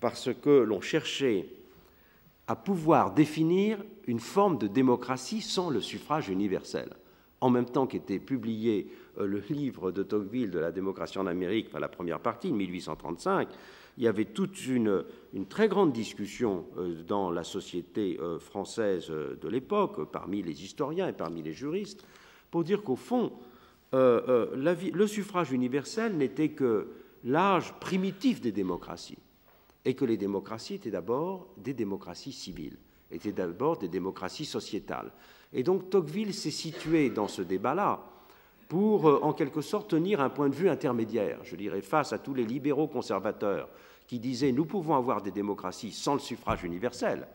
Parce 0.00 0.30
que 0.34 0.50
l'on 0.50 0.80
cherchait 0.80 1.46
à 2.46 2.56
pouvoir 2.56 3.14
définir 3.14 3.78
une 4.06 4.20
forme 4.20 4.58
de 4.58 4.66
démocratie 4.66 5.40
sans 5.40 5.70
le 5.70 5.80
suffrage 5.80 6.28
universel. 6.28 6.90
En 7.40 7.50
même 7.50 7.66
temps 7.66 7.86
qu'était 7.86 8.18
publié 8.18 8.90
euh, 9.18 9.26
le 9.26 9.42
livre 9.50 9.92
de 9.92 10.02
Tocqueville 10.02 10.50
de 10.50 10.58
la 10.58 10.72
démocratie 10.72 11.18
en 11.18 11.26
Amérique, 11.26 11.68
la 11.78 11.88
première 11.88 12.20
partie, 12.20 12.52
1835, 12.52 13.48
il 13.96 14.04
y 14.04 14.08
avait 14.08 14.24
toute 14.24 14.66
une, 14.66 15.04
très 15.48 15.68
grande 15.68 15.92
discussion 15.92 16.66
euh, 16.78 17.02
dans 17.06 17.30
la 17.30 17.44
société 17.44 18.18
euh, 18.20 18.38
française 18.38 19.08
de 19.08 19.48
l'époque, 19.48 20.10
parmi 20.10 20.42
les 20.42 20.64
historiens 20.64 21.08
et 21.08 21.12
parmi 21.12 21.42
les 21.42 21.52
juristes, 21.52 22.04
pour 22.50 22.64
dire 22.64 22.82
qu'au 22.82 22.96
fond, 22.96 23.32
le 23.92 25.06
suffrage 25.06 25.52
universel 25.52 26.16
n'était 26.16 26.48
que 26.48 26.88
l'âge 27.22 27.72
primitif 27.78 28.40
des 28.40 28.50
démocraties, 28.50 29.18
et 29.84 29.94
que 29.94 30.04
les 30.04 30.16
démocraties 30.16 30.74
étaient 30.74 30.90
d'abord 30.90 31.48
des 31.56 31.74
démocraties 31.74 32.32
civiles, 32.32 32.78
étaient 33.10 33.32
d'abord 33.32 33.78
des 33.78 33.88
démocraties 33.88 34.44
sociétales. 34.44 35.12
Et 35.52 35.62
donc 35.62 35.90
Tocqueville 35.90 36.34
s'est 36.34 36.50
situé 36.50 37.10
dans 37.10 37.28
ce 37.28 37.42
débat-là 37.42 38.04
pour, 38.68 39.24
en 39.24 39.32
quelque 39.32 39.60
sorte, 39.60 39.90
tenir 39.90 40.20
un 40.20 40.30
point 40.30 40.48
de 40.48 40.54
vue 40.54 40.68
intermédiaire, 40.68 41.40
je 41.44 41.54
dirais, 41.54 41.82
face 41.82 42.12
à 42.12 42.18
tous 42.18 42.34
les 42.34 42.44
libéraux 42.44 42.88
conservateurs 42.88 43.68
qui 44.06 44.18
disaient 44.18 44.52
nous 44.52 44.64
pouvons 44.64 44.94
avoir 44.94 45.22
des 45.22 45.30
démocraties 45.30 45.92
sans 45.92 46.14
le 46.14 46.20
suffrage 46.20 46.64
universel. 46.64 47.26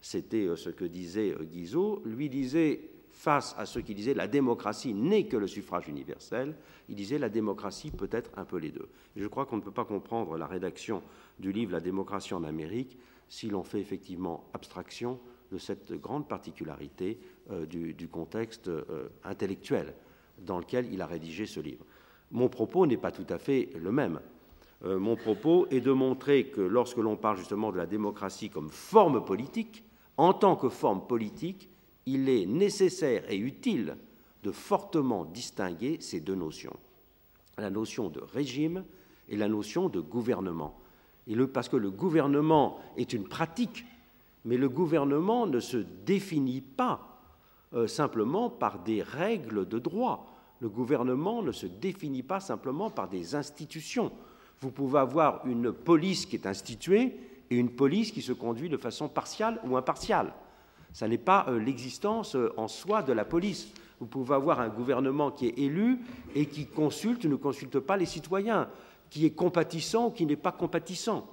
C'était 0.00 0.44
euh, 0.44 0.56
ce 0.56 0.68
que 0.68 0.84
disait 0.84 1.32
euh, 1.32 1.44
Guizot. 1.44 2.02
Lui 2.04 2.28
disait, 2.28 2.90
face 3.14 3.54
à 3.56 3.64
ceux 3.64 3.80
qui 3.80 3.94
disaient 3.94 4.12
la 4.12 4.28
démocratie 4.28 4.92
n'est 4.92 5.26
que 5.26 5.36
le 5.36 5.46
suffrage 5.46 5.88
universel, 5.88 6.54
il 6.88 6.96
disait 6.96 7.18
la 7.18 7.28
démocratie 7.30 7.90
peut 7.90 8.08
être 8.10 8.30
un 8.36 8.44
peu 8.44 8.58
les 8.58 8.70
deux. 8.70 8.88
je 9.16 9.26
crois 9.26 9.46
qu'on 9.46 9.56
ne 9.56 9.62
peut 9.62 9.70
pas 9.70 9.84
comprendre 9.84 10.36
la 10.36 10.46
rédaction 10.46 11.02
du 11.38 11.52
livre 11.52 11.72
La 11.72 11.80
démocratie 11.80 12.34
en 12.34 12.44
Amérique 12.44 12.98
si 13.28 13.48
l'on 13.48 13.62
fait 13.62 13.80
effectivement 13.80 14.44
abstraction 14.52 15.18
de 15.50 15.58
cette 15.58 15.92
grande 15.92 16.28
particularité 16.28 17.18
euh, 17.50 17.64
du, 17.64 18.08
contexte 18.08 18.70
intellectuel 19.22 19.94
dans 20.38 20.58
lequel 20.58 20.92
il 20.92 21.00
a 21.00 21.06
rédigé 21.06 21.46
ce 21.46 21.60
livre. 21.60 21.84
Mon 22.32 22.48
propos 22.48 22.86
n'est 22.86 22.96
pas 22.96 23.12
tout 23.12 23.26
à 23.28 23.38
fait 23.38 23.70
le 23.76 23.92
même. 23.92 24.20
Euh, 24.84 24.98
mon 24.98 25.16
propos 25.16 25.66
est 25.70 25.80
de 25.80 25.92
montrer 25.92 26.46
que 26.46 26.60
lorsque 26.60 26.98
l'on 26.98 27.16
parle 27.16 27.38
justement 27.38 27.72
de 27.72 27.78
la 27.78 27.86
démocratie 27.86 28.50
comme 28.50 28.70
forme 28.70 29.24
politique, 29.24 29.84
en 30.16 30.32
tant 30.32 30.56
que 30.56 30.68
forme 30.68 31.06
politique, 31.06 31.68
il 32.06 32.28
est 32.28 32.46
nécessaire 32.46 33.30
et 33.30 33.36
utile 33.36 33.96
de 34.42 34.52
fortement 34.52 35.24
distinguer 35.24 35.98
ces 36.00 36.20
deux 36.20 36.34
notions, 36.34 36.76
la 37.56 37.70
notion 37.70 38.08
de 38.08 38.20
régime 38.20 38.84
et 39.28 39.36
la 39.36 39.48
notion 39.48 39.88
de 39.88 40.00
gouvernement. 40.00 40.78
Parce 41.52 41.68
que 41.68 41.76
le 41.76 41.90
gouvernement 41.90 42.78
est 42.96 43.12
une 43.14 43.24
pratique, 43.24 43.86
mais 44.44 44.58
le 44.58 44.68
gouvernement 44.68 45.46
ne 45.46 45.60
se 45.60 45.78
définit 46.04 46.60
pas 46.60 47.22
euh, 47.72 47.86
simplement 47.86 48.50
par 48.50 48.80
des 48.80 49.02
règles 49.02 49.66
de 49.66 49.78
droit. 49.78 50.30
Le 50.60 50.68
gouvernement 50.68 51.42
ne 51.42 51.52
se 51.52 51.66
définit 51.66 52.22
pas 52.22 52.40
simplement 52.40 52.90
par 52.90 53.08
des 53.08 53.34
institutions 53.34 54.12
vous 54.64 54.70
pouvez 54.70 54.98
avoir 54.98 55.46
une 55.46 55.72
police 55.72 56.26
qui 56.26 56.36
est 56.36 56.46
instituée 56.46 57.16
et 57.50 57.56
une 57.56 57.70
police 57.70 58.10
qui 58.12 58.22
se 58.22 58.32
conduit 58.32 58.68
de 58.68 58.76
façon 58.76 59.08
partiale 59.08 59.60
ou 59.64 59.76
impartiale. 59.76 60.32
Ce 60.94 61.04
n'est 61.04 61.18
pas 61.18 61.44
euh, 61.48 61.58
l'existence 61.58 62.34
euh, 62.34 62.54
en 62.56 62.68
soi 62.68 63.02
de 63.02 63.12
la 63.12 63.26
police. 63.26 63.68
Vous 64.00 64.06
pouvez 64.06 64.34
avoir 64.34 64.60
un 64.60 64.70
gouvernement 64.70 65.30
qui 65.30 65.48
est 65.48 65.58
élu 65.58 65.98
et 66.34 66.46
qui 66.46 66.64
consulte 66.64 67.26
ne 67.26 67.36
consulte 67.36 67.78
pas 67.80 67.98
les 67.98 68.06
citoyens, 68.06 68.70
qui 69.10 69.26
est 69.26 69.32
compatissant 69.32 70.06
ou 70.06 70.10
qui 70.10 70.24
n'est 70.24 70.36
pas 70.36 70.52
compatissant. 70.52 71.28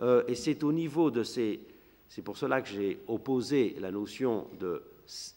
Euh, 0.00 0.22
et 0.28 0.36
c'est 0.36 0.62
au 0.62 0.72
niveau 0.72 1.10
de 1.10 1.24
ces... 1.24 1.58
C'est 2.08 2.22
pour 2.22 2.36
cela 2.36 2.62
que 2.62 2.68
j'ai 2.68 3.00
opposé 3.08 3.74
la 3.80 3.90
notion 3.90 4.46
de 4.60 4.82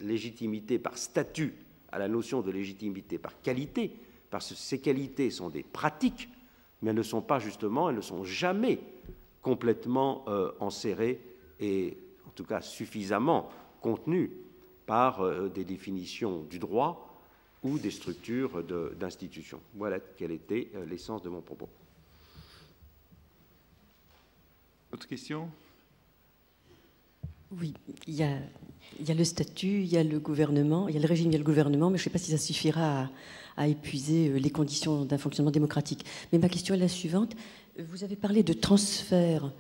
légitimité 0.02 0.78
par 0.78 0.98
statut 0.98 1.56
à 1.92 1.98
la 1.98 2.08
notion 2.08 2.42
de 2.42 2.52
légitimité 2.52 3.18
par 3.18 3.42
qualité, 3.42 3.92
parce 4.30 4.50
que 4.50 4.56
ces 4.56 4.80
qualités 4.80 5.32
sont 5.32 5.50
des 5.50 5.64
pratiques 5.64 6.30
mais 6.82 6.90
elles 6.90 6.98
ne 6.98 7.04
sont 7.04 7.22
pas 7.22 7.40
justement, 7.40 7.90
elles 7.90 7.96
ne 7.96 8.02
sont 8.02 8.24
jamais 8.24 8.80
complètement 9.42 10.26
euh, 10.28 10.52
enserrées 10.60 11.22
et 11.60 11.98
en 12.28 12.32
tout 12.32 12.44
cas 12.44 12.62
suffisamment 12.62 13.50
contenues 13.82 14.32
par 14.86 15.22
euh, 15.22 15.50
des 15.50 15.64
définitions 15.64 16.44
du 16.44 16.60
droit 16.60 17.08
ou 17.64 17.78
des 17.78 17.92
structures 17.92 18.64
d'institutions. 19.00 19.62
Voilà 19.76 20.00
quelle 20.00 20.32
était 20.32 20.70
euh, 20.76 20.86
l'essence 20.86 21.22
de 21.22 21.30
mon 21.30 21.42
propos. 21.42 21.70
Autre 24.92 25.08
question? 25.08 25.50
Oui, 27.52 27.74
il 28.08 28.16
y, 28.16 28.24
a, 28.24 28.38
il 29.00 29.08
y, 29.08 29.12
a, 29.12 29.14
le 29.14 29.26
statut, 29.26 29.82
il 29.82 29.88
y 29.88 29.98
a 29.98 30.04
le 30.04 30.20
gouvernement, 30.20 30.88
il 30.88 30.96
y 30.96 30.98
a 30.98 31.02
le 31.02 31.08
régime, 31.08 31.28
il 31.28 31.34
y 31.34 31.36
a 31.36 31.40
le 31.40 31.44
gouvernement, 31.44 31.90
mais 31.90 31.98
je 31.98 32.02
ne 32.02 32.06
sais 32.06 32.10
pas 32.10 32.18
si 32.18 32.32
ça 32.32 32.38
suffira 32.38 33.02
à 33.02 33.10
à 33.58 33.68
épuiser 33.68 34.30
euh, 34.30 34.38
les 34.38 34.50
conditions 34.50 35.06
d'un 35.06 35.18
fonctionnement 35.18 35.52
démocratique. 35.52 36.06
Mais 36.32 36.40
ma 36.40 36.50
question 36.50 36.76
est 36.76 36.80
la 36.80 36.88
suivante. 36.88 37.36
Vous 37.80 38.04
avez 38.04 38.16
parlé 38.16 38.44
de 38.44 38.54
transfert 38.54 39.52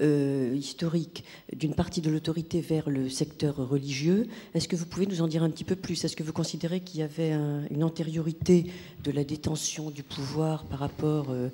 euh, 0.00 0.54
historique 0.54 1.24
d'une 1.52 1.74
partie 1.74 2.00
de 2.00 2.10
l'autorité 2.10 2.60
vers 2.60 2.90
le 2.90 3.08
secteur 3.08 3.56
religieux. 3.56 4.26
Est-ce 4.54 4.68
que 4.68 4.76
vous 4.76 4.86
pouvez 4.86 5.06
nous 5.06 5.22
en 5.22 5.28
dire 5.28 5.42
un 5.42 5.50
petit 5.50 5.64
peu 5.64 5.76
plus? 5.76 6.04
Est-ce 6.04 6.16
que 6.16 6.22
vous 6.22 6.32
considérez 6.32 6.80
qu'il 6.80 7.00
y 7.00 7.02
avait 7.02 7.32
une 7.70 7.84
antériorité 7.84 8.66
de 9.02 9.10
la 9.10 9.24
détention 9.24 9.90
du 9.90 10.02
pouvoir 10.02 10.64
par 10.64 10.80
rapport 10.80 11.26
euh, 11.30 11.48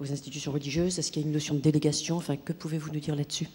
aux 0.00 0.12
institutions 0.12 0.52
religieuses? 0.52 0.98
Est-ce 0.98 1.12
qu'il 1.12 1.22
y 1.22 1.24
a 1.24 1.28
une 1.28 1.34
notion 1.34 1.54
de 1.54 1.60
délégation? 1.60 2.16
Enfin, 2.16 2.36
que 2.36 2.52
pouvez-vous 2.52 2.92
nous 2.92 3.00
dire 3.00 3.14
là-dessus? 3.14 3.48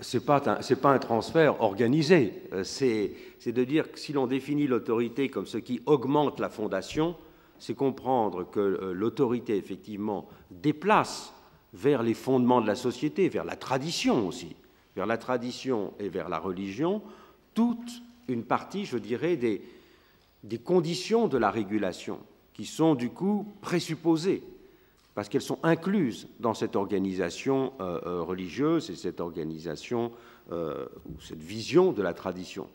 Ce 0.00 0.18
n'est 0.18 0.24
pas, 0.24 0.94
un 0.94 0.98
transfert 0.98 1.60
organisé. 1.60 2.42
Euh, 2.52 2.64
c'est 2.64 3.52
de 3.52 3.64
dire 3.64 3.90
que 3.90 3.98
si 3.98 4.12
l'on 4.12 4.26
définit 4.26 4.66
l'autorité 4.66 5.28
comme 5.28 5.46
ce 5.46 5.58
qui 5.58 5.80
augmente 5.86 6.40
la 6.40 6.48
fondation, 6.48 7.16
c'est 7.58 7.74
comprendre 7.74 8.48
que 8.50 8.60
euh, 8.60 8.92
l'autorité, 8.92 9.56
effectivement, 9.56 10.28
déplace 10.50 11.32
vers 11.72 12.02
les 12.02 12.14
fondements 12.14 12.60
de 12.60 12.66
la 12.66 12.74
société, 12.74 13.28
vers 13.28 13.44
la 13.44 13.56
tradition 13.56 14.26
aussi, 14.26 14.54
vers 14.96 15.06
la 15.06 15.18
tradition 15.18 15.94
et 15.98 16.08
vers 16.08 16.28
la 16.28 16.38
religion, 16.38 17.02
toute 17.54 18.02
une 18.28 18.44
partie, 18.44 18.84
je 18.84 18.98
dirais, 18.98 19.36
des, 19.36 19.62
conditions 20.64 21.28
de 21.28 21.38
la 21.38 21.50
régulation, 21.50 22.18
qui 22.52 22.66
sont 22.66 22.94
du 22.94 23.10
coup 23.10 23.46
présupposées 23.60 24.42
parce 25.14 25.28
qu'elles 25.28 25.42
sont 25.42 25.58
incluses 25.62 26.26
dans 26.40 26.54
cette 26.54 26.74
organisation 26.74 27.74
euh, 27.80 28.00
euh, 28.06 28.22
religieuse 28.22 28.88
et 28.88 28.96
cette 28.96 29.20
organisation 29.20 30.10
euh, 30.50 30.86
ou 31.06 31.20
cette 31.20 31.42
vision 31.42 31.92
de 31.92 32.02
la 32.02 32.14
tradition. 32.14 32.66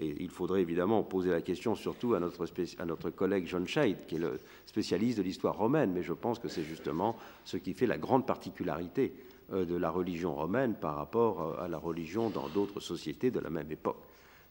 Et 0.00 0.14
il 0.22 0.30
faudrait 0.30 0.62
évidemment 0.62 1.02
poser 1.02 1.30
la 1.30 1.40
question 1.40 1.74
surtout 1.74 2.14
à 2.14 2.20
notre, 2.20 3.10
collègue 3.10 3.46
John 3.46 3.66
Shade, 3.66 4.06
qui 4.06 4.14
est 4.14 4.20
le 4.20 4.38
spécialiste 4.64 5.18
de 5.18 5.22
l'histoire 5.22 5.56
romaine, 5.56 5.92
mais 5.92 6.02
je 6.02 6.12
pense 6.12 6.38
que 6.38 6.48
c'est 6.48 6.62
justement 6.62 7.16
ce 7.44 7.56
qui 7.56 7.74
fait 7.74 7.86
la 7.86 7.98
grande 7.98 8.26
particularité 8.26 9.12
de 9.50 9.76
la 9.76 9.90
religion 9.90 10.34
romaine 10.34 10.74
par 10.74 10.94
rapport 10.96 11.58
à 11.58 11.68
la 11.68 11.78
religion 11.78 12.30
dans 12.30 12.48
d'autres 12.48 12.80
sociétés 12.80 13.30
de 13.30 13.40
la 13.40 13.50
même 13.50 13.72
époque. 13.72 13.98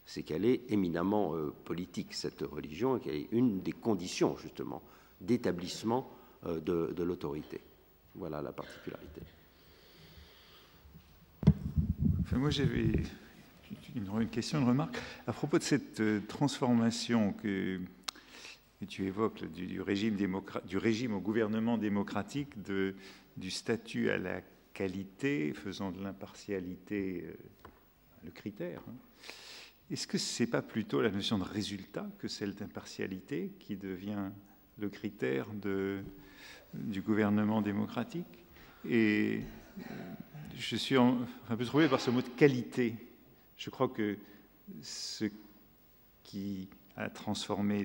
c'est 0.08 0.22
qu'elle 0.22 0.46
est 0.46 0.62
éminemment 0.72 1.34
euh, 1.34 1.52
politique, 1.66 2.14
cette 2.14 2.40
religion, 2.40 2.96
et 2.96 3.00
qu'elle 3.00 3.14
est 3.14 3.28
une 3.30 3.60
des 3.60 3.72
conditions, 3.72 4.38
justement, 4.38 4.82
d'établissement 5.20 6.10
euh, 6.46 6.60
de, 6.60 7.02
l'autorité. 7.02 7.60
Voilà 8.14 8.40
la 8.40 8.52
particularité. 8.52 9.20
moi, 12.32 12.48
j'avais 12.48 12.92
une, 13.94 14.28
question, 14.28 14.60
une 14.60 14.68
remarque. 14.68 14.96
À 15.26 15.32
propos 15.32 15.58
de 15.58 15.62
cette 15.62 16.00
euh, 16.00 16.20
transformation 16.26 17.32
que, 17.32 17.80
tu 18.88 19.06
évoques 19.06 19.44
du, 19.52 19.80
régime 19.80 21.14
au 21.14 21.20
gouvernement 21.20 21.78
démocratique, 21.78 22.50
du 22.62 23.50
statut 23.50 24.10
à 24.10 24.18
la 24.18 24.40
qualité, 24.72 25.52
faisant 25.52 25.90
de 25.90 26.00
l'impartialité 26.00 27.24
le 28.24 28.30
critère. 28.30 28.80
Hein. 28.88 28.94
Est-ce 29.90 30.06
que 30.06 30.18
ce 30.18 30.42
n'est 30.42 30.48
pas 30.48 30.62
plutôt 30.62 31.00
la 31.00 31.10
notion 31.10 31.38
de 31.38 31.44
résultat 31.44 32.06
que 32.18 32.28
celle 32.28 32.54
d'impartialité 32.54 33.52
qui 33.58 33.76
devient 33.76 34.30
le 34.78 34.88
critère 34.90 35.46
du 36.74 37.00
gouvernement 37.00 37.62
démocratique? 37.62 38.44
Et 38.88 39.40
euh, 39.78 39.82
je 40.56 40.76
suis 40.76 40.96
un 40.96 41.26
peu 41.48 41.64
troublé 41.64 41.88
par 41.88 42.00
ce 42.00 42.10
mot 42.10 42.20
de 42.20 42.28
qualité. 42.28 42.94
Je 43.58 43.70
crois 43.70 43.88
que 43.88 44.16
ce 44.82 45.26
qui 46.22 46.68
a 46.96 47.10
transformé 47.10 47.84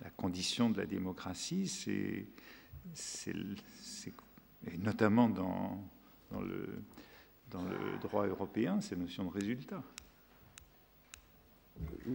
la 0.00 0.10
condition 0.10 0.70
de 0.70 0.78
la 0.78 0.86
démocratie, 0.86 1.66
c'est, 1.66 2.24
notamment 4.78 5.28
dans, 5.28 5.82
dans, 6.30 6.40
le, 6.40 6.66
dans 7.50 7.64
le 7.64 7.98
droit 8.00 8.26
européen, 8.26 8.80
ces 8.80 8.96
notions 8.96 9.24
de 9.24 9.30
résultat. 9.30 9.82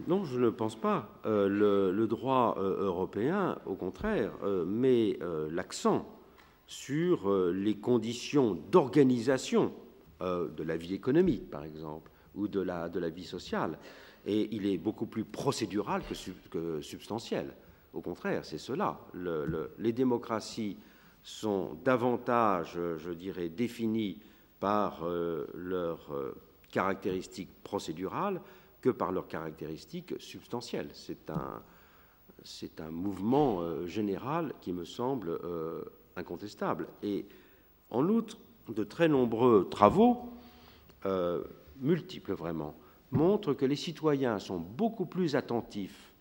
Non, 0.08 0.24
je 0.24 0.38
ne 0.38 0.50
pense 0.50 0.76
pas. 0.76 1.20
Euh, 1.26 1.92
le, 1.92 2.06
droit 2.06 2.56
euh, 2.58 2.84
européen, 2.84 3.58
au 3.66 3.74
contraire, 3.74 4.32
euh, 4.42 4.64
met 4.64 5.18
l'accent 5.50 6.08
sur 6.66 7.30
les 7.52 7.76
conditions 7.76 8.54
d'organisation 8.70 9.74
de 10.20 10.62
la 10.62 10.78
vie 10.78 10.94
économique, 10.94 11.50
par 11.50 11.64
exemple, 11.64 12.10
ou 12.34 12.48
de 12.48 12.60
la, 12.60 12.88
de 12.88 12.98
la 12.98 13.10
vie 13.10 13.24
sociale. 13.24 13.78
Et 14.26 14.54
il 14.54 14.66
est 14.66 14.78
beaucoup 14.78 15.06
plus 15.06 15.24
procédural 15.24 16.02
que, 16.50 16.80
substantiel. 16.80 17.54
Au 17.92 18.00
contraire, 18.00 18.44
c'est 18.44 18.58
cela. 18.58 18.98
les 19.78 19.92
démocraties 19.92 20.76
sont 21.22 21.74
davantage, 21.84 22.78
je 22.98 23.12
dirais, 23.12 23.48
définies 23.48 24.18
par 24.60 25.06
leurs 25.54 26.10
caractéristiques 26.70 27.50
procédurales 27.62 28.40
que 28.80 28.90
par 28.90 29.12
leurs 29.12 29.28
caractéristiques 29.28 30.14
substantielles. 30.18 30.90
C'est 30.92 31.30
un, 31.30 31.62
c'est 32.44 32.80
un 32.80 32.90
mouvement 32.90 33.60
euh, 33.60 33.86
général 33.86 34.52
qui 34.60 34.72
me 34.72 34.84
semble 34.84 35.30
euh, 35.42 35.82
incontestable. 36.16 36.86
Et 37.02 37.26
en 37.90 38.06
outre, 38.08 38.36
de 38.68 38.84
très 38.84 39.08
nombreux 39.08 39.68
travaux, 39.70 40.28
euh, 41.06 41.42
multiples 41.80 42.32
vraiment, 42.32 42.74
montrent 43.10 43.54
que 43.54 43.66
les 43.66 43.76
citoyens 43.76 44.38
sont 44.38 44.58
beaucoup 44.58 45.06
plus 45.06 45.36
attentifs 45.36 46.12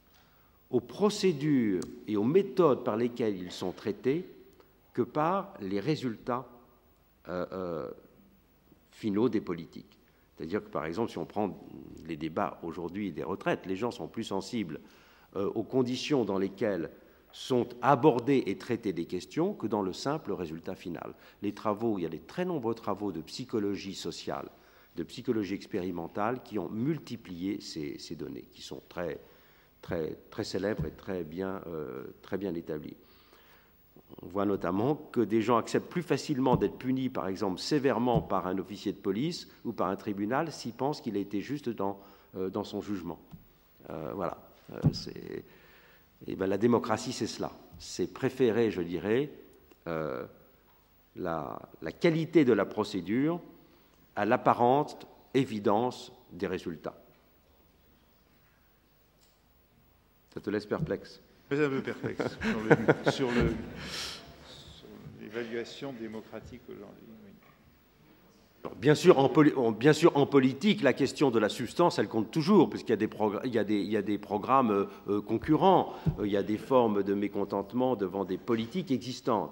aux 0.69 0.81
procédures 0.81 1.81
et 2.07 2.17
aux 2.17 2.23
méthodes 2.23 2.83
par 2.83 2.97
lesquelles 2.97 3.37
ils 3.37 3.51
sont 3.51 3.71
traités 3.71 4.27
que 4.93 5.01
par 5.01 5.53
les 5.61 5.79
résultats 5.79 6.47
finaux 8.91 9.29
des 9.29 9.41
politiques. 9.41 9.97
C'est-à-dire 10.35 10.63
que, 10.63 10.69
par 10.69 10.85
exemple, 10.85 11.11
si 11.11 11.17
on 11.17 11.25
prend 11.25 11.57
les 12.07 12.17
débats 12.17 12.59
aujourd'hui 12.63 13.11
des 13.11 13.23
retraites, 13.23 13.65
les 13.65 13.75
gens 13.75 13.91
sont 13.91 14.07
plus 14.07 14.23
sensibles 14.23 14.79
euh, 15.35 15.49
aux 15.55 15.63
conditions 15.63 16.25
dans 16.25 16.37
lesquelles 16.37 16.89
sont 17.31 17.67
abordées 17.81 18.43
et 18.45 18.57
traitées 18.57 18.93
des 18.93 19.05
questions 19.05 19.53
que 19.53 19.67
dans 19.67 19.81
le 19.81 19.93
simple 19.93 20.31
résultat 20.33 20.75
final. 20.75 21.13
Les 21.41 21.53
travaux, 21.53 21.97
il 21.97 22.03
y 22.03 22.05
a 22.05 22.09
des 22.09 22.19
très 22.19 22.45
nombreux 22.45 22.75
travaux 22.75 23.11
de 23.11 23.21
psychologie 23.21 23.95
sociale, 23.95 24.49
de 24.95 25.03
psychologie 25.03 25.55
expérimentale 25.55 26.43
qui 26.43 26.59
ont 26.59 26.69
multiplié 26.69 27.59
ces, 27.61 28.15
données, 28.15 28.45
qui 28.51 28.61
sont 28.61 28.81
très, 28.89 29.19
très, 29.81 30.17
très 30.29 30.43
célèbres 30.43 30.85
et 30.85 30.91
très 30.91 31.23
bien, 31.23 31.61
euh, 31.67 32.03
très 32.21 32.37
bien 32.37 32.53
établies. 32.53 32.95
On 34.21 34.27
voit 34.27 34.45
notamment 34.45 34.95
que 34.95 35.21
des 35.21 35.41
gens 35.41 35.57
acceptent 35.57 35.89
plus 35.89 36.03
facilement 36.03 36.55
d'être 36.55 36.77
punis, 36.77 37.09
par 37.09 37.27
exemple, 37.27 37.59
sévèrement 37.59 38.21
par 38.21 38.45
un 38.45 38.59
officier 38.59 38.91
de 38.91 38.97
police 38.97 39.47
ou 39.65 39.73
par 39.73 39.87
un 39.87 39.95
tribunal 39.95 40.51
s'ils 40.51 40.73
pensent 40.73 41.01
qu'il 41.01 41.17
a 41.17 41.19
été 41.19 41.41
juste 41.41 41.69
dans, 41.69 41.99
euh, 42.35 42.49
dans 42.49 42.63
son 42.63 42.81
jugement. 42.81 43.19
Euh, 43.89 44.11
voilà. 44.13 44.37
Et 45.15 45.43
eh 46.27 46.35
ben, 46.35 46.47
la 46.47 46.57
démocratie, 46.57 47.11
c'est 47.11 47.27
cela. 47.27 47.51
C'est 47.79 48.13
préférer, 48.13 48.71
je 48.71 48.81
dirais, 48.81 49.29
la, 49.85 51.59
la, 51.81 51.91
qualité 51.91 52.45
de 52.45 52.53
la 52.53 52.65
procédure 52.65 53.41
à 54.15 54.25
l'apparente 54.25 55.07
évidence 55.33 56.11
des 56.31 56.47
résultats. 56.47 56.99
Ça 60.33 60.41
te 60.41 60.49
laisse 60.49 60.65
perplexe 60.65 61.21
un 61.61 61.69
peu 61.69 61.81
perplexe 61.81 62.37
sur, 63.11 63.29
l'évaluation 65.21 65.93
démocratique 65.93 66.61
aujourd'hui. 66.69 67.07
Bien 68.77 68.95
sûr, 68.95 69.19
en 69.19 69.71
bien 69.71 69.91
sûr, 69.91 70.15
en 70.15 70.25
politique, 70.25 70.83
la 70.83 70.93
question 70.93 71.31
de 71.31 71.39
la 71.39 71.49
substance, 71.49 71.99
elle 71.99 72.07
compte 72.07 72.31
toujours, 72.31 72.69
puisqu'il 72.69 72.91
y 72.91 72.93
a 72.93 72.97
des, 72.97 73.09
il 73.43 73.53
y 73.53 73.59
a 73.59 73.63
des, 73.65 73.75
il 73.75 73.91
y 73.91 73.97
a 73.97 74.01
des 74.01 74.17
programmes 74.17 74.71
euh, 74.71 74.85
euh, 75.09 75.21
concurrents, 75.21 75.93
euh, 76.19 76.25
il 76.25 76.31
y 76.31 76.37
a 76.37 76.43
des 76.43 76.57
formes 76.57 77.03
de 77.03 77.13
mécontentement 77.13 77.97
devant 77.97 78.23
des 78.23 78.37
politiques 78.37 78.91
existantes, 78.91 79.51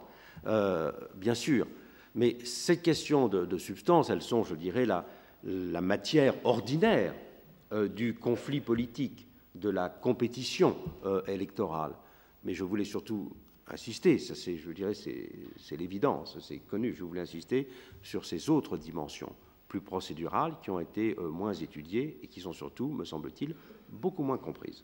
bien 1.15 1.33
sûr. 1.33 1.67
Mais 2.15 2.37
ces 2.43 2.77
questions 2.77 3.27
de, 3.27 3.57
substance, 3.57 4.09
elles 4.09 4.21
sont, 4.21 4.43
je 4.43 4.55
dirais, 4.55 4.85
la, 4.85 5.05
matière 5.81 6.35
ordinaire 6.45 7.13
du 7.71 8.13
conflit 8.15 8.59
politique 8.59 9.27
de 9.55 9.69
la 9.69 9.89
compétition 9.89 10.75
euh, 11.05 11.21
électorale. 11.27 11.93
Mais 12.43 12.53
je 12.53 12.63
voulais 12.63 12.83
surtout 12.83 13.31
insister, 13.67 14.17
ça 14.17 14.35
c'est, 14.35 14.57
je 14.57 14.71
dirais, 14.71 14.93
c'est 14.93 15.77
l'évidence, 15.77 16.37
c'est 16.39 16.57
connu, 16.57 16.93
je 16.93 17.03
voulais 17.03 17.21
insister 17.21 17.67
sur 18.01 18.25
ces 18.25 18.49
autres 18.49 18.77
dimensions 18.77 19.33
plus 19.67 19.81
procédurales 19.81 20.55
qui 20.61 20.69
ont 20.69 20.81
été 20.81 21.15
euh, 21.17 21.29
moins 21.29 21.53
étudiées 21.53 22.19
et 22.21 22.27
qui 22.27 22.41
sont 22.41 22.51
surtout, 22.51 22.89
me 22.89 23.05
semble-t-il, 23.05 23.55
beaucoup 23.89 24.23
moins 24.23 24.37
comprises. 24.37 24.83